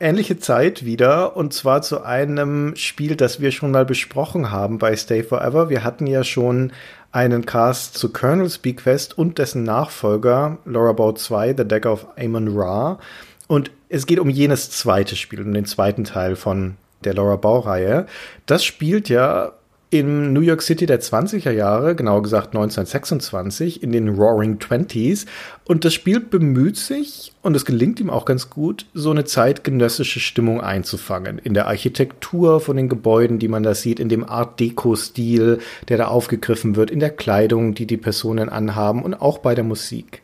[0.00, 4.96] Ähnliche Zeit wieder und zwar zu einem Spiel, das wir schon mal besprochen haben bei
[4.96, 5.68] Stay Forever.
[5.68, 6.72] Wir hatten ja schon
[7.12, 12.48] einen Cast zu Colonel's Bequest und dessen Nachfolger Laura Bow 2, The Deck of Amon
[12.48, 12.98] Ra.
[13.48, 18.06] Und es geht um jenes zweite Spiel, um den zweiten Teil von der Laura Bau-Reihe.
[18.46, 19.52] Das spielt ja
[19.92, 25.26] in New York City der 20er Jahre, genauer gesagt 1926, in den Roaring Twenties.
[25.66, 30.18] Und das Spiel bemüht sich, und es gelingt ihm auch ganz gut, so eine zeitgenössische
[30.18, 31.38] Stimmung einzufangen.
[31.38, 35.98] In der Architektur von den Gebäuden, die man da sieht, in dem Art Deco-Stil, der
[35.98, 40.22] da aufgegriffen wird, in der Kleidung, die die Personen anhaben und auch bei der Musik.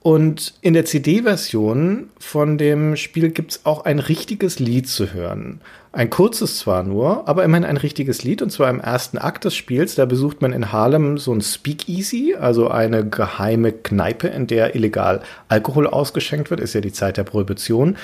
[0.00, 5.60] Und in der CD-Version von dem Spiel gibt's auch ein richtiges Lied zu hören.
[5.90, 8.40] Ein kurzes zwar nur, aber immerhin ein richtiges Lied.
[8.40, 9.96] Und zwar im ersten Akt des Spiels.
[9.96, 15.22] Da besucht man in Harlem so ein Speakeasy, also eine geheime Kneipe, in der illegal
[15.48, 16.60] Alkohol ausgeschenkt wird.
[16.60, 17.96] Ist ja die Zeit der Prohibition.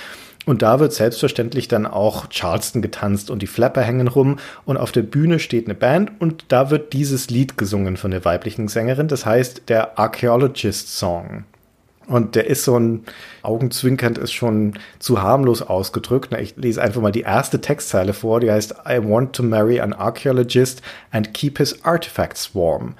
[0.47, 4.93] Und da wird selbstverständlich dann auch Charleston getanzt und die Flapper hängen rum und auf
[4.93, 9.09] der Bühne steht eine Band und da wird dieses Lied gesungen von der weiblichen Sängerin.
[9.09, 11.45] Das heißt der Archaeologist Song.
[12.07, 13.05] Und der ist so ein,
[13.43, 16.35] augenzwinkernd ist schon zu harmlos ausgedrückt.
[16.35, 19.93] Ich lese einfach mal die erste Textzeile vor, die heißt I want to marry an
[19.93, 22.95] archaeologist and keep his artifacts warm.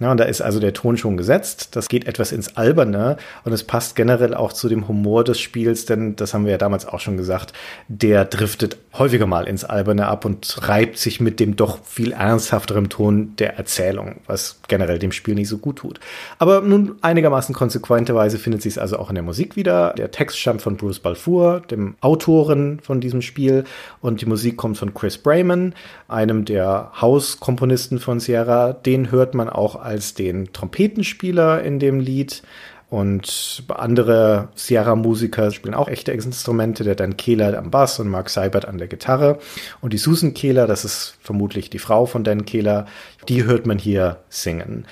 [0.00, 1.76] Ja, und da ist also der Ton schon gesetzt.
[1.76, 5.84] Das geht etwas ins Alberne und es passt generell auch zu dem Humor des Spiels,
[5.84, 7.52] denn das haben wir ja damals auch schon gesagt,
[7.88, 12.88] der driftet häufiger mal ins Alberne ab und reibt sich mit dem doch viel ernsthafteren
[12.88, 16.00] Ton der Erzählung, was generell dem Spiel nicht so gut tut.
[16.38, 19.92] Aber nun einigermaßen konsequenterweise findet sich es also auch in der Musik wieder.
[19.98, 23.64] Der Text stammt von Bruce Balfour, dem Autoren von diesem Spiel,
[24.00, 25.74] und die Musik kommt von Chris Brayman,
[26.08, 28.72] einem der Hauskomponisten von Sierra.
[28.72, 32.42] Den hört man auch als den Trompetenspieler in dem Lied.
[32.88, 38.66] Und andere Sierra-Musiker spielen auch echte Instrumente, der Dan Kehler am Bass und Mark Seibert
[38.66, 39.38] an der Gitarre.
[39.80, 42.86] Und die Susan Kehler, das ist vermutlich die Frau von Dan Kehler,
[43.28, 44.86] die hört man hier singen.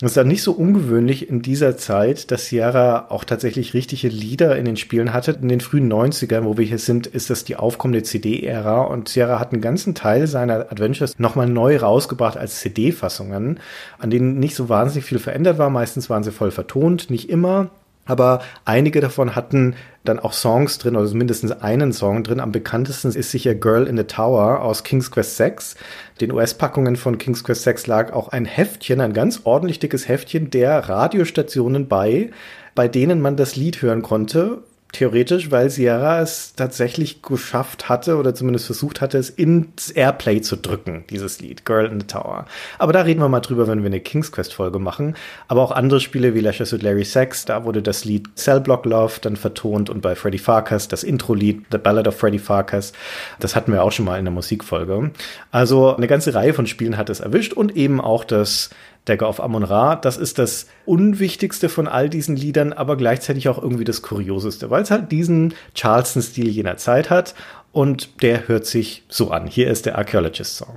[0.00, 4.56] Es ist dann nicht so ungewöhnlich in dieser Zeit, dass Sierra auch tatsächlich richtige Lieder
[4.56, 5.32] in den Spielen hatte.
[5.32, 9.40] In den frühen 90ern, wo wir hier sind, ist das die aufkommende CD-Ära und Sierra
[9.40, 13.58] hat einen ganzen Teil seiner Adventures nochmal neu rausgebracht als CD-Fassungen,
[13.98, 15.68] an denen nicht so wahnsinnig viel verändert war.
[15.68, 17.70] Meistens waren sie voll vertont, nicht immer.
[18.08, 22.40] Aber einige davon hatten dann auch Songs drin, oder mindestens einen Song drin.
[22.40, 25.76] Am bekanntesten ist sicher Girl in the Tower aus King's Quest 6.
[26.20, 30.50] Den US-Packungen von King's Quest 6 lag auch ein Heftchen, ein ganz ordentlich dickes Heftchen
[30.50, 32.30] der Radiostationen bei,
[32.74, 38.34] bei denen man das Lied hören konnte, theoretisch, weil Sierra es tatsächlich geschafft hatte oder
[38.34, 42.46] zumindest versucht hatte, es ins Airplay zu drücken, dieses Lied, Girl in the Tower.
[42.78, 45.14] Aber da reden wir mal drüber, wenn wir eine King's Quest Folge machen.
[45.46, 48.86] Aber auch andere Spiele wie Lashes with Larry Sex, da wurde das Lied Cell Block
[48.86, 52.92] Love dann vertont und bei Freddy Farkas das Intro-Lied The Ballad of Freddy Farkas.
[53.40, 55.10] Das hatten wir auch schon mal in der Musikfolge.
[55.50, 58.70] Also eine ganze Reihe von Spielen hat es erwischt und eben auch das
[59.08, 59.96] Dagger of Amon-Ra.
[59.96, 64.82] Das ist das unwichtigste von all diesen Liedern, aber gleichzeitig auch irgendwie das kurioseste, weil
[64.82, 67.34] es halt diesen Charleston-Stil jener Zeit hat
[67.72, 69.46] und der hört sich so an.
[69.46, 70.74] Hier ist der Archaeologist-Song.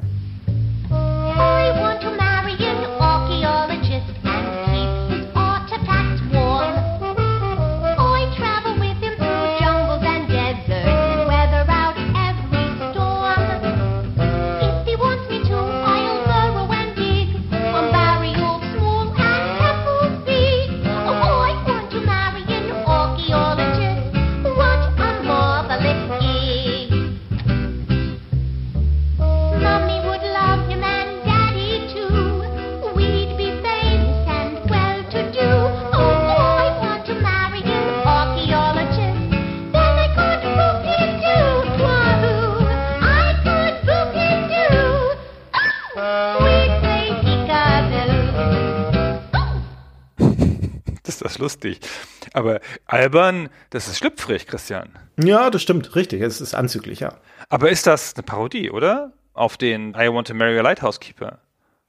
[51.41, 51.79] Lustig.
[52.33, 54.89] Aber albern, das ist schlüpfrig, Christian.
[55.21, 56.21] Ja, das stimmt, richtig.
[56.21, 57.15] Es ist anzüglich, ja.
[57.49, 59.11] Aber ist das eine Parodie, oder?
[59.33, 61.39] Auf den I Want to Marry a Lighthouse Keeper.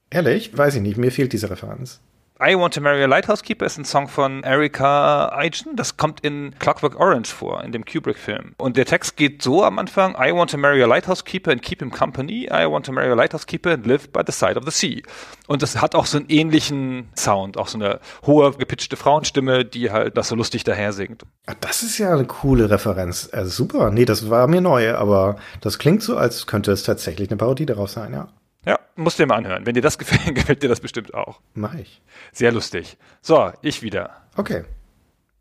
[0.09, 0.55] Ehrlich?
[0.57, 0.97] Weiß ich nicht.
[0.97, 2.01] Mir fehlt diese Referenz.
[2.45, 5.77] I Want to Marry a Lighthouse Keeper ist ein Song von Erika Eichen.
[5.77, 8.53] Das kommt in Clockwork Orange vor, in dem Kubrick-Film.
[8.57, 11.61] Und der Text geht so am Anfang: I want to marry a lighthouse keeper and
[11.61, 12.49] keep him company.
[12.51, 15.03] I want to marry a lighthouse keeper and live by the side of the sea.
[15.47, 19.91] Und das hat auch so einen ähnlichen Sound, auch so eine hohe, gepitchte Frauenstimme, die
[19.91, 21.23] halt das so lustig daher singt.
[21.45, 23.29] Ach, das ist ja eine coole Referenz.
[23.31, 23.89] Also super.
[23.89, 27.65] Nee, das war mir neu, aber das klingt so, als könnte es tatsächlich eine Parodie
[27.65, 28.27] darauf sein, ja.
[28.65, 29.65] Ja, musst du dir mal anhören.
[29.65, 31.41] Wenn dir das gefällt, gefällt dir das bestimmt auch.
[31.53, 32.01] Mach ich.
[32.31, 32.97] Sehr lustig.
[33.21, 34.11] So, ich wieder.
[34.35, 34.63] Okay.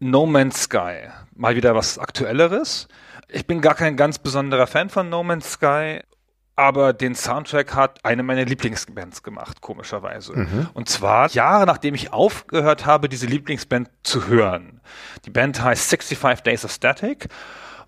[0.00, 1.08] No Man's Sky.
[1.34, 2.88] Mal wieder was Aktuelleres.
[3.28, 6.00] Ich bin gar kein ganz besonderer Fan von No Man's Sky,
[6.56, 10.36] aber den Soundtrack hat eine meiner Lieblingsbands gemacht, komischerweise.
[10.36, 10.68] Mhm.
[10.74, 14.80] Und zwar Jahre nachdem ich aufgehört habe, diese Lieblingsband zu hören.
[15.24, 17.28] Die Band heißt 65 Days of Static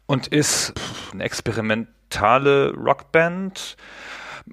[0.06, 0.72] und ist
[1.12, 3.76] eine experimentale Rockband.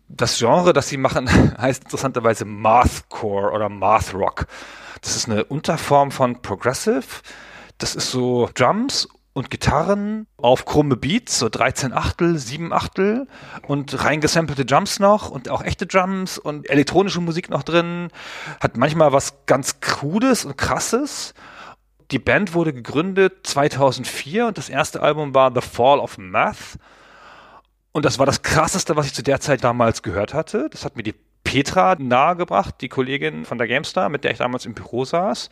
[0.07, 4.47] Das Genre, das sie machen, heißt interessanterweise Mathcore oder Math Rock.
[5.01, 7.21] Das ist eine Unterform von Progressive.
[7.77, 13.27] Das ist so Drums und Gitarren auf krumme Beats, so 13 Achtel, 7 Achtel
[13.65, 18.09] und reingesampelte Drums noch und auch echte Drums und elektronische Musik noch drin.
[18.59, 21.33] Hat manchmal was ganz Krudes und Krasses.
[22.11, 26.77] Die Band wurde gegründet 2004 und das erste Album war The Fall of Math.
[27.91, 30.69] Und das war das krasseste, was ich zu der Zeit damals gehört hatte.
[30.71, 34.65] Das hat mir die Petra nahegebracht, die Kollegin von der GameStar, mit der ich damals
[34.65, 35.49] im Büro saß.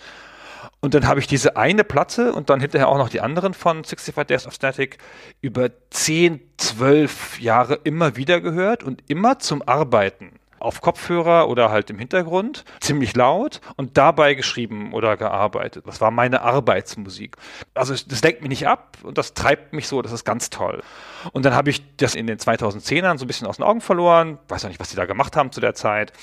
[0.81, 3.83] Und dann habe ich diese eine Platte und dann hinterher auch noch die anderen von
[3.83, 4.97] 65 Days of Static
[5.41, 10.38] über 10, 12 Jahre immer wieder gehört und immer zum Arbeiten.
[10.59, 15.85] Auf Kopfhörer oder halt im Hintergrund, ziemlich laut und dabei geschrieben oder gearbeitet.
[15.87, 17.37] Das war meine Arbeitsmusik.
[17.73, 20.83] Also das lenkt mich nicht ab und das treibt mich so, das ist ganz toll.
[21.31, 24.39] Und dann habe ich das in den 2010ern so ein bisschen aus den Augen verloren.
[24.47, 26.13] Weiß auch nicht, was die da gemacht haben zu der Zeit.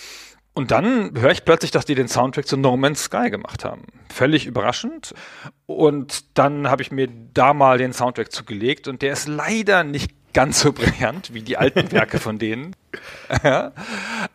[0.57, 3.83] Und dann höre ich plötzlich, dass die den Soundtrack zu No Man's Sky gemacht haben.
[4.09, 5.13] Völlig überraschend.
[5.67, 10.13] Und dann habe ich mir da mal den Soundtrack zugelegt und der ist leider nicht
[10.33, 12.75] ganz so brillant wie die alten Werke von denen.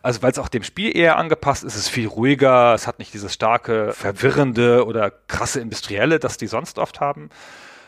[0.02, 2.98] Also weil es auch dem Spiel eher angepasst ist, es ist viel ruhiger, es hat
[2.98, 7.30] nicht dieses starke, verwirrende oder krasse Industrielle, das die sonst oft haben.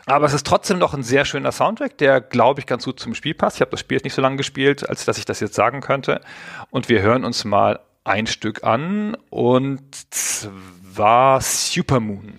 [0.07, 3.15] Aber es ist trotzdem noch ein sehr schöner Soundtrack, der, glaube ich, ganz gut zum
[3.15, 3.57] Spiel passt.
[3.57, 5.81] Ich habe das Spiel jetzt nicht so lange gespielt, als dass ich das jetzt sagen
[5.81, 6.21] könnte.
[6.71, 12.39] Und wir hören uns mal ein Stück an und zwar Supermoon.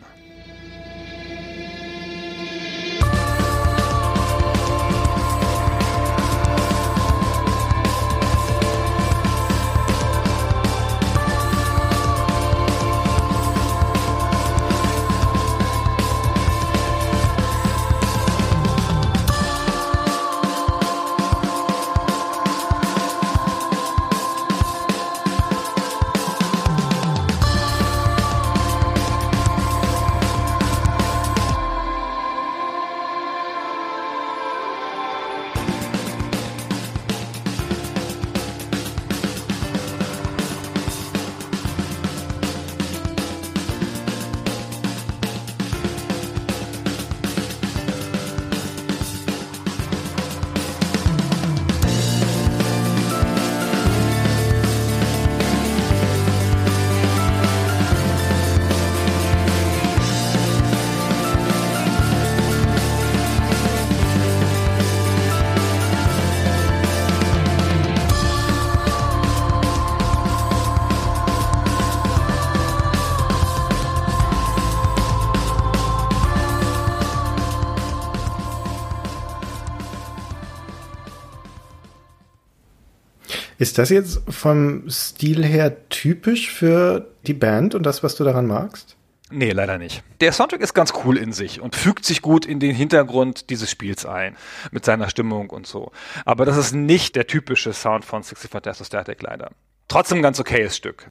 [83.66, 88.46] Ist das jetzt vom Stil her typisch für die Band und das, was du daran
[88.46, 88.96] magst?
[89.32, 90.04] Nee, leider nicht.
[90.22, 93.72] Der Soundtrack ist ganz cool in sich und fügt sich gut in den Hintergrund dieses
[93.72, 94.38] Spiels ein,
[94.70, 95.92] mit seiner Stimmung und so.
[96.26, 99.50] Aber das ist nicht der typische Sound von 65 Days of Static leider.
[99.88, 101.08] Trotzdem ganz okayes Stück.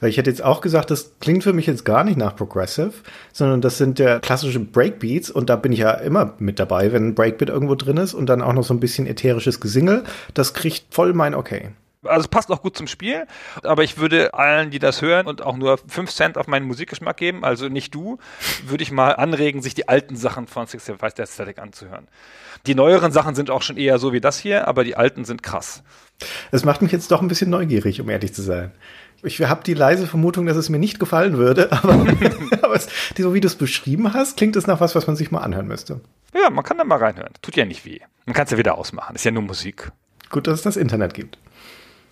[0.00, 2.92] Weil ich hätte jetzt auch gesagt, das klingt für mich jetzt gar nicht nach Progressive,
[3.32, 7.08] sondern das sind der klassische Breakbeats und da bin ich ja immer mit dabei, wenn
[7.08, 10.04] ein Breakbeat irgendwo drin ist und dann auch noch so ein bisschen ätherisches Gesingel.
[10.34, 11.70] Das kriegt voll mein Okay.
[12.04, 13.26] Also es passt auch gut zum Spiel,
[13.64, 17.16] aber ich würde allen, die das hören und auch nur 5 Cent auf meinen Musikgeschmack
[17.16, 18.18] geben, also nicht du,
[18.64, 22.06] würde ich mal anregen, sich die alten Sachen von 65 der Aesthetic anzuhören.
[22.66, 25.42] Die neueren Sachen sind auch schon eher so wie das hier, aber die alten sind
[25.42, 25.82] krass.
[26.52, 28.72] Es macht mich jetzt doch ein bisschen neugierig, um ehrlich zu sein.
[29.22, 31.94] Ich habe die leise Vermutung, dass es mir nicht gefallen würde, aber,
[32.62, 35.30] aber es, so wie du es beschrieben hast, klingt es nach was, was man sich
[35.30, 36.00] mal anhören müsste.
[36.34, 37.32] Ja, man kann da mal reinhören.
[37.42, 38.00] Tut ja nicht weh.
[38.26, 39.16] Man kann es ja wieder ausmachen.
[39.16, 39.90] Ist ja nur Musik.
[40.30, 41.38] Gut, dass es das Internet gibt.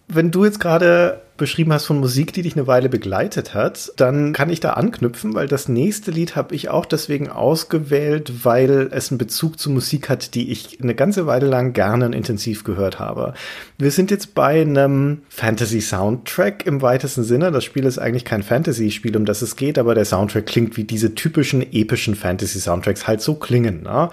[0.09, 4.33] Wenn du jetzt gerade beschrieben hast von Musik, die dich eine Weile begleitet hat, dann
[4.33, 9.11] kann ich da anknüpfen, weil das nächste Lied habe ich auch deswegen ausgewählt, weil es
[9.11, 12.99] einen Bezug zu Musik hat, die ich eine ganze Weile lang gerne und intensiv gehört
[12.99, 13.35] habe.
[13.79, 17.53] Wir sind jetzt bei einem Fantasy-Soundtrack im weitesten Sinne.
[17.53, 20.85] Das Spiel ist eigentlich kein Fantasy-Spiel, um das es geht, aber der Soundtrack klingt wie
[20.85, 23.83] diese typischen epischen Fantasy-Soundtracks halt so klingen.
[23.83, 24.11] Ne?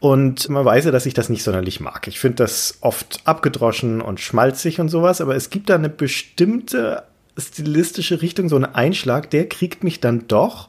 [0.00, 2.08] Und man weiß ja, dass ich das nicht sonderlich mag.
[2.08, 6.61] Ich finde das oft abgedroschen und schmalzig und sowas, aber es gibt da eine bestimmte
[6.62, 7.04] bestimmte
[7.38, 10.68] stilistische Richtung, so ein Einschlag, der kriegt mich dann doch.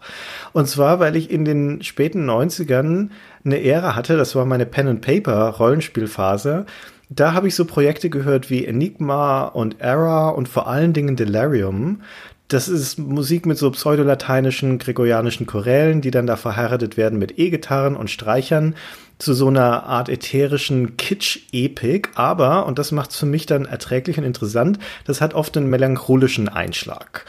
[0.54, 3.10] Und zwar, weil ich in den späten 90ern
[3.44, 6.66] eine Ära hatte, das war meine Pen and Paper Rollenspielphase.
[7.10, 12.02] Da habe ich so Projekte gehört wie Enigma und Era und vor allen Dingen Delirium.
[12.48, 17.96] Das ist Musik mit so pseudolateinischen, gregorianischen Chorälen, die dann da verheiratet werden mit E-Gitarren
[17.96, 18.76] und Streichern
[19.18, 24.18] zu so einer Art ätherischen Kitsch-Epik, aber, und das macht es für mich dann erträglich
[24.18, 27.26] und interessant, das hat oft einen melancholischen Einschlag.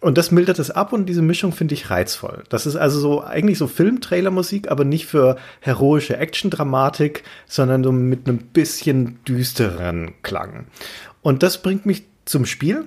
[0.00, 2.44] Und das mildert es ab und diese Mischung finde ich reizvoll.
[2.48, 8.28] Das ist also so eigentlich so Filmtrailer-Musik, aber nicht für heroische Action-Dramatik, sondern so mit
[8.28, 10.66] einem bisschen düsteren Klang.
[11.22, 12.86] Und das bringt mich zum Spiel.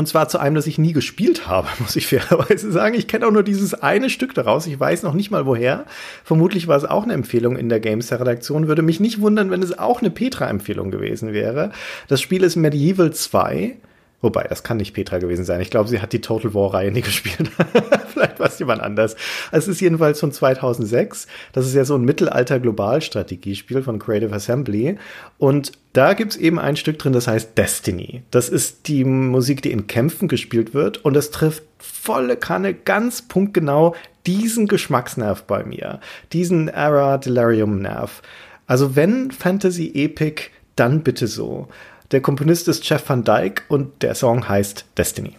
[0.00, 2.94] Und zwar zu einem, das ich nie gespielt habe, muss ich fairerweise sagen.
[2.94, 4.66] Ich kenne auch nur dieses eine Stück daraus.
[4.66, 5.84] Ich weiß noch nicht mal woher.
[6.24, 8.66] Vermutlich war es auch eine Empfehlung in der Gamester-Redaktion.
[8.66, 11.72] Würde mich nicht wundern, wenn es auch eine Petra-Empfehlung gewesen wäre.
[12.08, 13.76] Das Spiel ist Medieval 2.
[14.22, 15.60] Wobei, das kann nicht Petra gewesen sein.
[15.60, 17.50] Ich glaube, sie hat die Total War-Reihe nie gespielt.
[18.12, 19.16] Vielleicht war es jemand anders.
[19.50, 21.26] Es ist jedenfalls von 2006.
[21.52, 24.98] Das ist ja so ein Mittelalter-Globalstrategiespiel von Creative Assembly.
[25.38, 28.22] Und da gibt's eben ein Stück drin, das heißt Destiny.
[28.30, 30.98] Das ist die Musik, die in Kämpfen gespielt wird.
[30.98, 33.94] Und es trifft volle Kanne ganz punktgenau
[34.26, 36.00] diesen Geschmacksnerv bei mir.
[36.32, 38.22] Diesen Era Delirium Nerv.
[38.66, 40.44] Also wenn Fantasy Epic,
[40.76, 41.68] dann bitte so.
[42.12, 45.36] Der Komponist ist Jeff van Dyke und der Song heißt Destiny.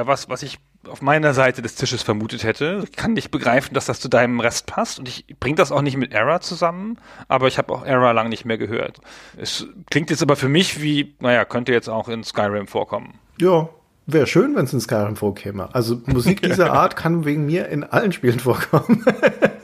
[0.00, 2.82] Eher was, was ich auf meiner Seite des Tisches vermutet hätte.
[2.84, 5.82] Ich kann nicht begreifen, dass das zu deinem Rest passt und ich bringe das auch
[5.82, 6.96] nicht mit Era zusammen,
[7.28, 8.98] aber ich habe auch Era lang nicht mehr gehört.
[9.36, 13.18] Es klingt jetzt aber für mich wie, naja, könnte jetzt auch in Skyrim vorkommen.
[13.38, 13.68] Ja,
[14.06, 15.68] wäre schön, wenn es in Skyrim vorkäme.
[15.74, 19.04] Also Musik dieser Art kann wegen mir in allen Spielen vorkommen.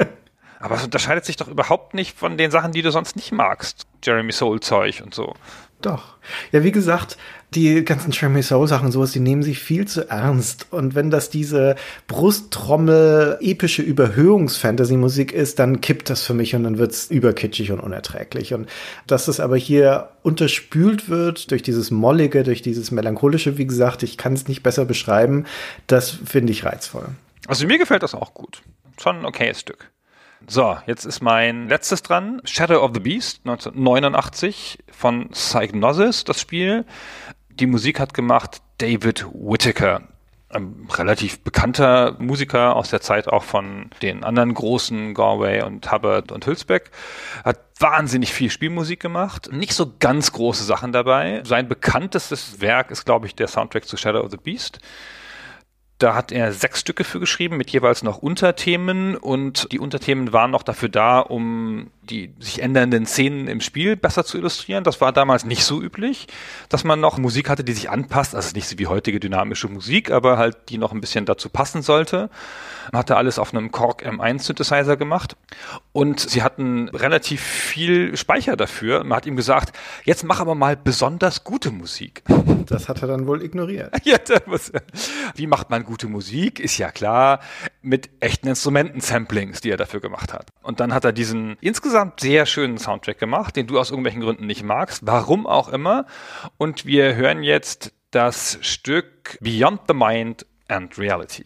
[0.61, 3.87] aber es unterscheidet sich doch überhaupt nicht von den Sachen, die du sonst nicht magst.
[4.05, 5.35] Jeremy Soul Zeug und so.
[5.81, 6.17] Doch.
[6.53, 7.17] Ja, wie gesagt,
[7.55, 10.67] die ganzen Jeremy Soul Sachen sowas, die nehmen sich viel zu ernst.
[10.71, 11.77] Und wenn das diese
[12.09, 18.53] Brusttrommel epische Überhöhungs-Fantasy-Musik ist, dann kippt das für mich und dann wird's überkitschig und unerträglich.
[18.53, 18.69] Und
[19.07, 24.17] dass das aber hier unterspült wird durch dieses Mollige, durch dieses Melancholische, wie gesagt, ich
[24.17, 25.47] kann es nicht besser beschreiben,
[25.87, 27.07] das finde ich reizvoll.
[27.47, 28.63] Also mir gefällt das auch gut.
[29.01, 29.91] Schon ein okayes Stück.
[30.49, 32.41] So, jetzt ist mein letztes dran.
[32.45, 36.85] Shadow of the Beast, 1989 von Psygnosis, das Spiel.
[37.59, 40.03] Die Musik hat gemacht David Whittaker.
[40.51, 46.33] Ein relativ bekannter Musiker aus der Zeit auch von den anderen großen Galway und Hubbard
[46.33, 46.91] und Hülsbeck.
[47.45, 49.51] Hat wahnsinnig viel Spielmusik gemacht.
[49.53, 51.43] Nicht so ganz große Sachen dabei.
[51.47, 54.81] Sein bekanntestes Werk ist, glaube ich, der Soundtrack zu Shadow of the Beast.
[55.97, 60.51] Da hat er sechs Stücke für geschrieben, mit jeweils noch Unterthemen und die Unterthemen waren
[60.51, 64.85] noch dafür da, um die sich ändernden Szenen im Spiel besser zu illustrieren.
[64.85, 66.27] Das war damals nicht so üblich,
[66.69, 68.35] dass man noch Musik hatte, die sich anpasst.
[68.35, 71.83] Also nicht so wie heutige dynamische Musik, aber halt die noch ein bisschen dazu passen
[71.83, 72.31] sollte.
[72.93, 75.37] Man hatte alles auf einem Korg M1 Synthesizer gemacht
[75.93, 79.03] und sie hatten relativ viel Speicher dafür.
[79.05, 82.23] Man hat ihm gesagt, jetzt mach aber mal besonders gute Musik.
[82.67, 83.95] Das hat er dann wohl ignoriert.
[84.05, 84.73] Ja, muss,
[85.37, 86.59] wie macht man gute Musik?
[86.59, 87.41] Ist ja klar,
[87.81, 90.49] mit echten Instrumenten-Samplings, die er dafür gemacht hat.
[90.63, 94.47] Und dann hat er diesen insgesamt sehr schönen Soundtrack gemacht, den du aus irgendwelchen Gründen
[94.47, 96.07] nicht magst, warum auch immer.
[96.59, 101.45] Und wir hören jetzt das Stück Beyond the Mind and Reality.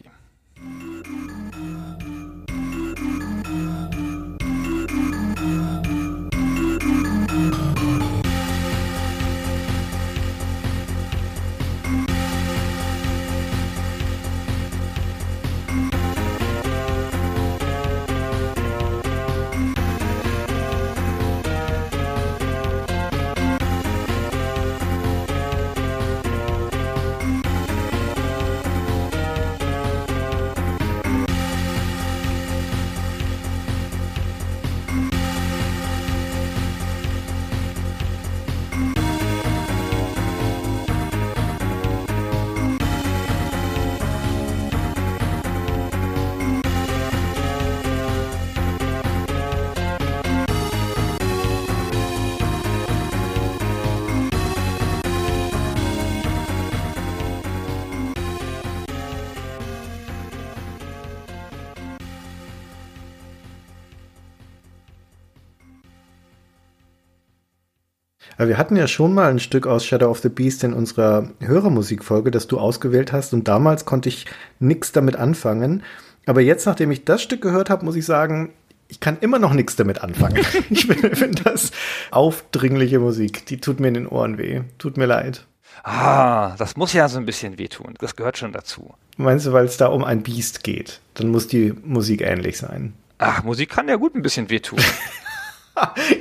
[68.47, 72.31] Wir hatten ja schon mal ein Stück aus Shadow of the Beast in unserer Hörermusikfolge,
[72.31, 73.33] das du ausgewählt hast.
[73.33, 74.25] Und damals konnte ich
[74.59, 75.83] nichts damit anfangen.
[76.25, 78.53] Aber jetzt, nachdem ich das Stück gehört habe, muss ich sagen,
[78.87, 80.37] ich kann immer noch nichts damit anfangen.
[80.69, 81.71] ich finde das
[82.11, 83.45] aufdringliche Musik.
[83.45, 84.61] Die tut mir in den Ohren weh.
[84.77, 85.45] Tut mir leid.
[85.83, 87.95] Ah, das muss ja so ein bisschen wehtun.
[87.99, 88.93] Das gehört schon dazu.
[89.17, 90.99] Meinst du, weil es da um ein Biest geht?
[91.13, 92.93] Dann muss die Musik ähnlich sein.
[93.17, 94.79] Ach, Musik kann ja gut ein bisschen wehtun.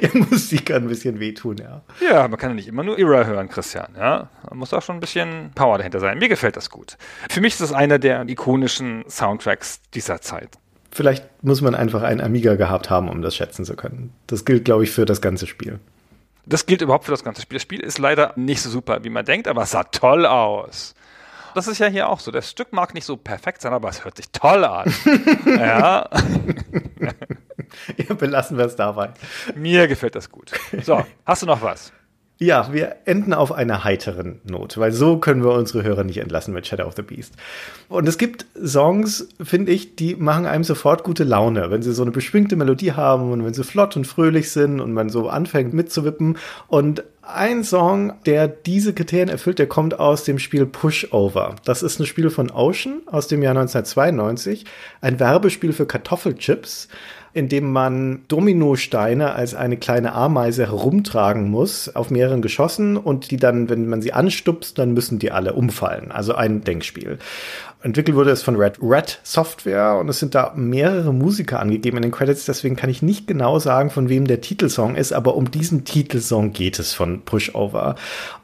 [0.00, 1.82] ja, Musik kann ein bisschen wehtun, ja.
[2.00, 4.28] Ja, man kann ja nicht immer nur Era hören, Christian, ja.
[4.48, 6.18] Man muss auch schon ein bisschen Power dahinter sein.
[6.18, 6.96] Mir gefällt das gut.
[7.28, 10.58] Für mich ist das einer der ikonischen Soundtracks dieser Zeit.
[10.92, 14.12] Vielleicht muss man einfach einen Amiga gehabt haben, um das schätzen zu können.
[14.26, 15.78] Das gilt, glaube ich, für das ganze Spiel.
[16.46, 17.56] Das gilt überhaupt für das ganze Spiel.
[17.56, 20.94] Das Spiel ist leider nicht so super, wie man denkt, aber es sah toll aus.
[21.54, 22.30] Das ist ja hier auch so.
[22.30, 24.92] Das Stück mag nicht so perfekt sein, aber es hört sich toll an.
[25.46, 26.08] ja.
[27.96, 29.10] ja, belassen wir es dabei.
[29.54, 30.52] Mir gefällt das gut.
[30.82, 31.92] So, hast du noch was?
[32.42, 36.54] Ja, wir enden auf einer heiteren Note, weil so können wir unsere Hörer nicht entlassen
[36.54, 37.34] mit Shadow of the Beast.
[37.90, 42.00] Und es gibt Songs, finde ich, die machen einem sofort gute Laune, wenn sie so
[42.00, 45.74] eine beschwingte Melodie haben und wenn sie flott und fröhlich sind und man so anfängt
[45.74, 46.38] mitzuwippen.
[46.66, 47.04] Und
[47.34, 51.56] ein Song, der diese Kriterien erfüllt, der kommt aus dem Spiel Pushover.
[51.64, 54.64] Das ist ein Spiel von Ocean aus dem Jahr 1992,
[55.00, 56.88] ein Werbespiel für Kartoffelchips
[57.32, 63.36] in dem man Dominosteine als eine kleine Ameise herumtragen muss auf mehreren Geschossen und die
[63.36, 66.10] dann, wenn man sie anstupst, dann müssen die alle umfallen.
[66.10, 67.18] Also ein Denkspiel.
[67.82, 72.02] Entwickelt wurde es von Red Red Software und es sind da mehrere Musiker angegeben in
[72.02, 75.50] den Credits, deswegen kann ich nicht genau sagen, von wem der Titelsong ist, aber um
[75.50, 77.94] diesen Titelsong geht es von Pushover.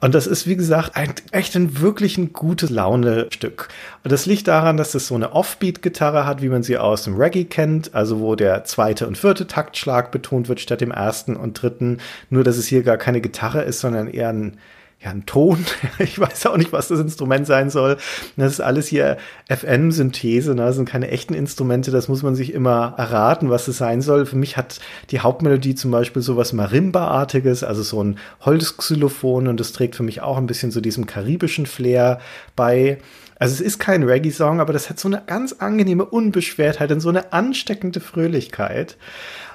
[0.00, 3.68] Und das ist, wie gesagt, ein echt ein wirklich ein gutes Laune-Stück.
[4.04, 7.16] Und das liegt daran, dass es so eine Offbeat-Gitarre hat, wie man sie aus dem
[7.16, 11.60] Reggae kennt, also wo der zweite und vierte Taktschlag betont wird statt dem ersten und
[11.60, 11.98] dritten.
[12.28, 14.58] Nur, dass es hier gar keine Gitarre ist, sondern eher ein
[15.02, 15.64] ja, ein Ton.
[15.98, 17.98] Ich weiß auch nicht, was das Instrument sein soll.
[18.36, 19.18] Das ist alles hier
[19.48, 20.62] FM-Synthese, ne?
[20.62, 24.24] das sind keine echten Instrumente, das muss man sich immer erraten, was es sein soll.
[24.24, 29.72] Für mich hat die Hauptmelodie zum Beispiel sowas Marimba-artiges, also so ein Holzxylophon und das
[29.72, 32.20] trägt für mich auch ein bisschen so diesem karibischen Flair
[32.54, 32.98] bei.
[33.38, 37.08] Also es ist kein Reggae-Song, aber das hat so eine ganz angenehme Unbeschwertheit und so
[37.08, 38.96] eine ansteckende Fröhlichkeit.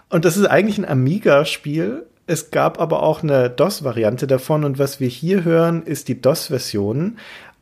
[0.09, 4.99] Und das ist eigentlich ein Amiga-Spiel, es gab aber auch eine DOS-Variante davon und was
[4.99, 7.17] wir hier hören, ist die DOS-Version.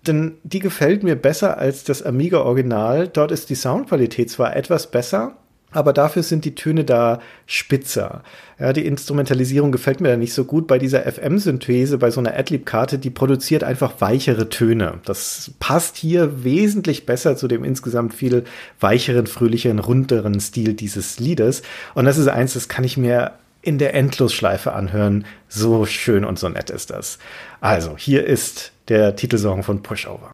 [0.06, 3.08] Denn die gefällt mir besser als das Amiga-Original.
[3.08, 5.38] Dort ist die Soundqualität zwar etwas besser,
[5.72, 8.24] aber dafür sind die Töne da spitzer.
[8.60, 10.68] Ja, die Instrumentalisierung gefällt mir da nicht so gut.
[10.68, 15.00] Bei dieser FM-Synthese, bei so einer Adlib-Karte, die produziert einfach weichere Töne.
[15.06, 18.44] Das passt hier wesentlich besser zu dem insgesamt viel
[18.80, 21.62] weicheren, fröhlicheren, runderen Stil dieses Liedes.
[21.94, 25.26] Und das ist eins, das kann ich mir in der Endlosschleife anhören.
[25.48, 27.20] So schön und so nett ist das.
[27.62, 30.32] Also, hier ist der Titelsong von Pushover.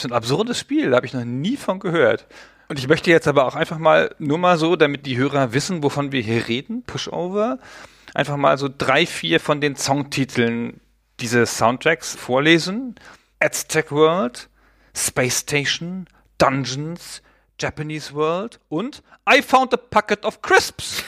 [0.00, 2.26] Für ein absurdes Spiel, da habe ich noch nie von gehört.
[2.68, 5.82] Und ich möchte jetzt aber auch einfach mal, nur mal so, damit die Hörer wissen,
[5.82, 7.58] wovon wir hier reden, Pushover,
[8.14, 10.80] einfach mal so drei, vier von den Songtiteln
[11.18, 12.94] dieses Soundtracks vorlesen.
[13.40, 14.48] Aztec World,
[14.94, 16.06] Space Station,
[16.38, 17.22] Dungeons,
[17.58, 21.04] Japanese World und I found a packet of crisps.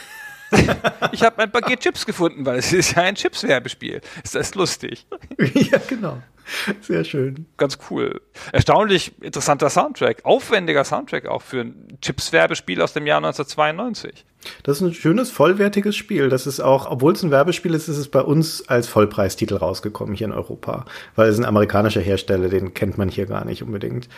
[1.13, 4.01] ich habe ein Paket Chips gefunden, weil es ist ja ein Chips-Werbespiel.
[4.23, 5.07] Ist das lustig?
[5.39, 6.23] ja, genau.
[6.81, 7.47] Sehr schön.
[7.57, 8.21] Ganz cool.
[8.53, 10.25] Erstaunlich interessanter Soundtrack.
[10.25, 14.25] Aufwendiger Soundtrack auch für ein Chips-Werbespiel aus dem Jahr 1992.
[14.63, 16.29] Das ist ein schönes, vollwertiges Spiel.
[16.29, 20.15] Das ist auch, obwohl es ein Werbespiel ist, ist es bei uns als Vollpreistitel rausgekommen
[20.15, 20.85] hier in Europa.
[21.15, 24.09] Weil es ein amerikanischer Hersteller, den kennt man hier gar nicht unbedingt.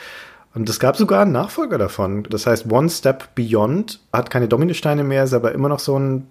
[0.55, 2.22] Und es gab sogar einen Nachfolger davon.
[2.25, 6.29] Das heißt, One Step Beyond hat keine Dominosteine mehr, ist aber immer noch so ein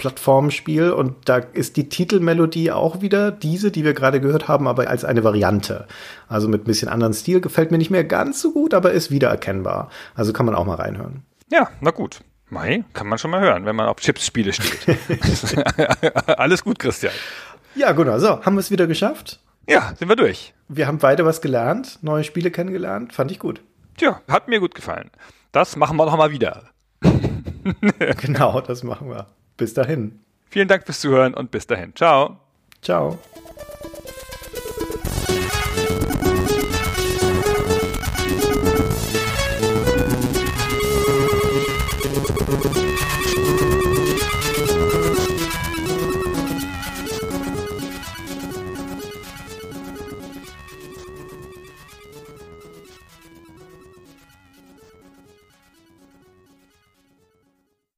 [0.00, 0.90] Denkplattformspiel.
[0.90, 5.04] Und da ist die Titelmelodie auch wieder diese, die wir gerade gehört haben, aber als
[5.04, 5.86] eine Variante.
[6.28, 7.40] Also mit ein bisschen anderen Stil.
[7.40, 9.90] Gefällt mir nicht mehr ganz so gut, aber ist wiedererkennbar.
[10.14, 11.22] Also kann man auch mal reinhören.
[11.50, 12.20] Ja, na gut.
[12.48, 14.98] Mai, kann man schon mal hören, wenn man auf Chips-Spiele steht.
[16.26, 17.12] Alles gut, Christian.
[17.76, 18.18] Ja, genau.
[18.18, 19.38] So, haben wir es wieder geschafft?
[19.68, 20.52] Ja, sind wir durch.
[20.66, 23.12] Wir haben beide was gelernt, neue Spiele kennengelernt.
[23.12, 23.60] Fand ich gut.
[23.98, 25.10] Tja, hat mir gut gefallen.
[25.52, 26.64] Das machen wir noch mal wieder.
[28.20, 29.26] genau, das machen wir.
[29.60, 30.18] Bis dahin.
[30.48, 31.94] Vielen Dank fürs Zuhören und bis dahin.
[31.94, 32.40] Ciao.
[32.80, 33.18] Ciao.